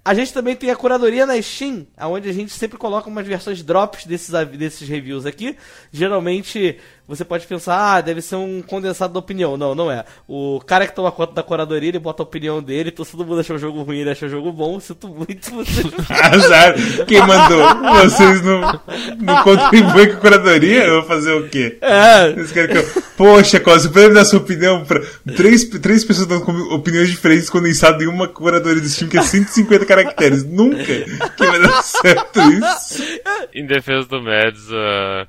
[0.03, 3.61] A gente também tem a curadoria na Steam, onde a gente sempre coloca umas versões
[3.61, 5.57] drops desses, desses reviews aqui.
[5.91, 6.79] Geralmente
[7.11, 9.57] você pode pensar, ah, deve ser um condensado da opinião.
[9.57, 10.05] Não, não é.
[10.25, 13.25] O cara que toma conta da curadoria, ele bota a opinião dele, então se todo
[13.25, 14.79] mundo achou o jogo ruim, ele achou o jogo bom.
[14.79, 15.81] Sinto muito você.
[16.09, 16.73] Azar.
[17.05, 17.61] Quem mandou?
[18.03, 18.61] Vocês não,
[19.19, 20.85] não contribuem com a curadoria?
[20.85, 21.77] Eu vou fazer o quê?
[21.81, 22.31] é.
[22.31, 23.03] Vocês querem que eu...
[23.17, 25.01] Poxa, Costa, você pode dar sua opinião pra
[25.35, 29.85] três, três pessoas dando opiniões diferentes condensadas em uma curadoria do Steam que é 150
[29.85, 30.43] caracteres.
[30.43, 33.03] Nunca que vai dar certo isso.
[33.53, 35.27] Em defesa do Mads, ah,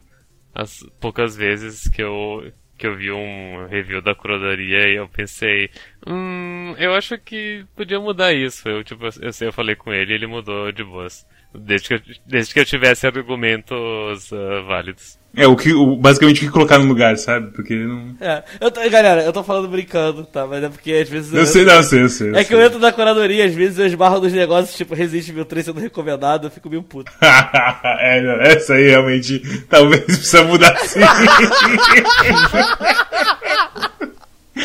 [0.55, 5.71] as poucas vezes que eu, que eu vi um review da curadoria e eu pensei,
[6.07, 8.69] hum, eu acho que podia mudar isso.
[8.69, 11.27] Eu, tipo, eu sei, eu falei com ele e ele mudou de boas.
[11.55, 15.21] Desde que eu, desde que eu tivesse argumentos ah, válidos.
[15.35, 17.53] É, o que, o, basicamente o que colocar no lugar, sabe?
[17.53, 18.15] Porque não.
[18.21, 18.43] É.
[18.61, 20.47] Eu tô, galera, eu tô falando brincando, tá?
[20.47, 21.33] Mas é porque às vezes.
[21.33, 22.31] Eu sei, não, eu sei, eu sei.
[22.31, 22.67] eu É que eu sei.
[22.67, 26.47] entro na curadoria, às vezes eu esbarro nos negócios, tipo Resident Evil 3 sendo recomendado,
[26.47, 27.11] eu fico meio puto.
[27.21, 29.41] é, não, essa aí realmente
[29.71, 31.01] talvez precisa mudar sim.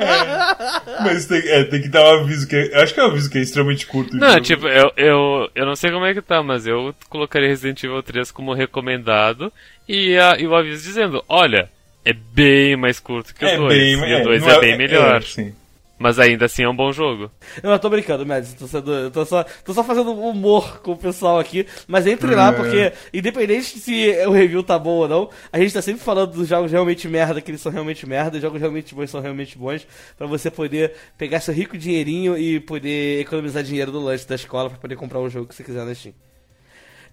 [1.04, 3.30] Mas tem, é, tem que dar um aviso que é, acho que é um aviso
[3.30, 4.16] que é extremamente curto.
[4.16, 7.48] Não, então- tipo, eu, eu, eu não sei como é que tá, mas eu colocaria
[7.48, 9.52] Resident Evil 3 como recomendado
[9.88, 11.68] e, a, e o aviso dizendo, olha,
[12.04, 15.22] é bem mais curto que o 2, e o 2 não é, bem melhor.
[15.22, 15.54] sim.
[15.98, 17.30] Mas ainda assim é um bom jogo.
[17.62, 18.54] Eu tô brincando, Mads.
[18.54, 21.66] Tô, sendo, eu tô, só, tô só fazendo humor com o pessoal aqui.
[21.88, 22.52] Mas entre lá, É.
[22.52, 26.46] porque, independente se o review tá bom ou não, a gente tá sempre falando dos
[26.46, 29.86] jogos realmente merda, que eles são realmente merda, e jogos realmente bons são realmente bons,
[30.16, 34.70] pra você poder pegar seu rico dinheirinho e poder economizar dinheiro do lanche da escola
[34.70, 36.14] pra poder comprar um jogo que você quiser na Steam.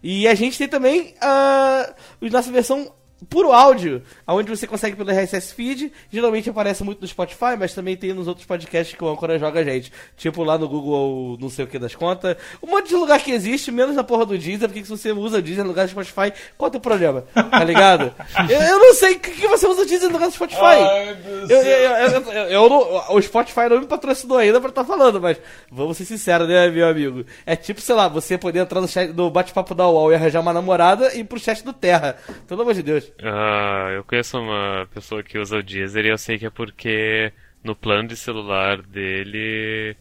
[0.03, 2.91] E a gente tem também a nossa versão
[3.29, 5.91] puro áudio, onde você consegue pelo RSS Feed.
[6.11, 9.59] Geralmente aparece muito no Spotify, mas também tem nos outros podcasts que o Ancora joga
[9.59, 9.91] a gente.
[10.17, 12.35] Tipo lá no Google, não sei o que das contas.
[12.61, 15.37] Um monte de lugar que existe, menos na porra do Deezer, porque se você usa
[15.37, 17.23] o Deezer no lugar do Spotify, qual é o teu problema?
[17.33, 18.13] Tá ligado?
[18.49, 20.61] eu, eu não sei o que, que você usa o Deezer no lugar do Spotify.
[20.61, 21.17] Ai,
[21.49, 25.37] Eu, eu, eu, não- o Spotify não me patrocinou ainda pra estar falando, mas
[25.71, 27.25] vamos ser sinceros, né, meu amigo?
[27.45, 30.41] É tipo, sei lá, você poder entrar no, chat, no bate-papo da UOL e arranjar
[30.41, 32.17] uma namorada e ir pro chat do Terra.
[32.47, 33.11] Pelo amor de Deus.
[33.21, 37.31] Ah, eu conheço uma pessoa que usa o Deezer e eu sei que é porque
[37.63, 39.95] no plano de celular dele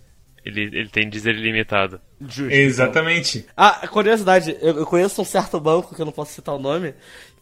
[0.44, 2.00] ele, ele tem Deezer ilimitado.
[2.20, 2.52] Justo.
[2.52, 3.46] Exatamente.
[3.56, 6.94] Ah, curiosidade, eu, eu conheço um certo banco, que eu não posso citar o nome,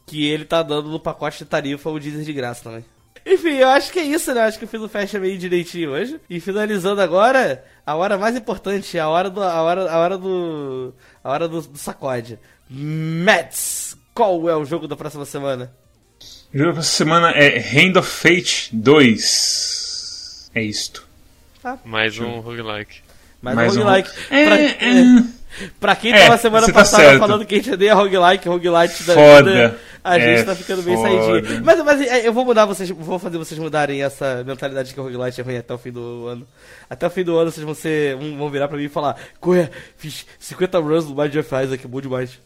[0.06, 2.84] que ele tá dando no pacote de tarifa o Deezer de graça também.
[3.24, 4.42] Enfim, eu acho que é isso, né?
[4.42, 6.20] Acho que eu fiz o fecha meio direitinho hoje.
[6.28, 9.40] E finalizando agora, a hora mais importante, a hora do.
[9.40, 10.94] a hora, a hora do.
[11.22, 12.38] a hora do, do sacode.
[12.68, 13.96] Mets!
[14.14, 15.72] Qual é o jogo da próxima semana?
[16.54, 20.50] O jogo dessa semana é Hand of Fate 2.
[20.54, 21.06] É isto.
[21.84, 23.00] Mais um roguelike.
[23.40, 24.10] Mais, Mais um um roguelike.
[24.30, 25.24] É, pra, é.
[25.80, 27.18] pra quem É, tava semana você tá passada certo.
[27.20, 29.50] falando que a gente odeia roguelike, roguelite da Foda.
[29.50, 31.64] vida, a gente É tá ficando bem saidinho.
[31.64, 35.00] Mas, mas é, eu vou mudar vocês, vou fazer vocês mudarem essa mentalidade de que
[35.00, 36.46] o roguelite é ruim até o fim do ano.
[36.90, 39.16] Até o fim do ano vocês vão ser, vão vão virar pra mim e falar,
[39.40, 42.38] Corre, fiz 50 runs no Mind of Isaac, bom demais.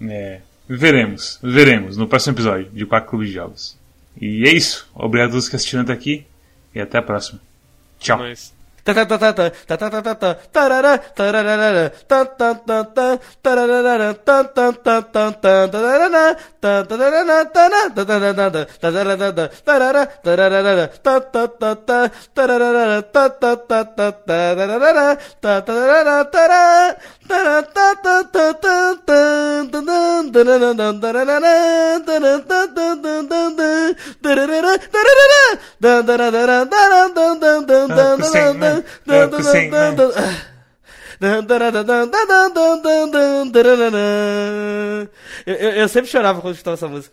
[0.00, 0.40] É.
[0.68, 3.78] Veremos, veremos no próximo episódio de Quack Clube de Jogos.
[4.20, 4.88] E é isso.
[4.94, 6.26] Obrigado a todos que assistiram até aqui
[6.74, 7.40] e até a próxima.
[8.00, 8.18] Tchau.
[8.18, 8.56] Mas
[45.46, 47.04] eu, eu, eu sempre chorava quando escutava essa música.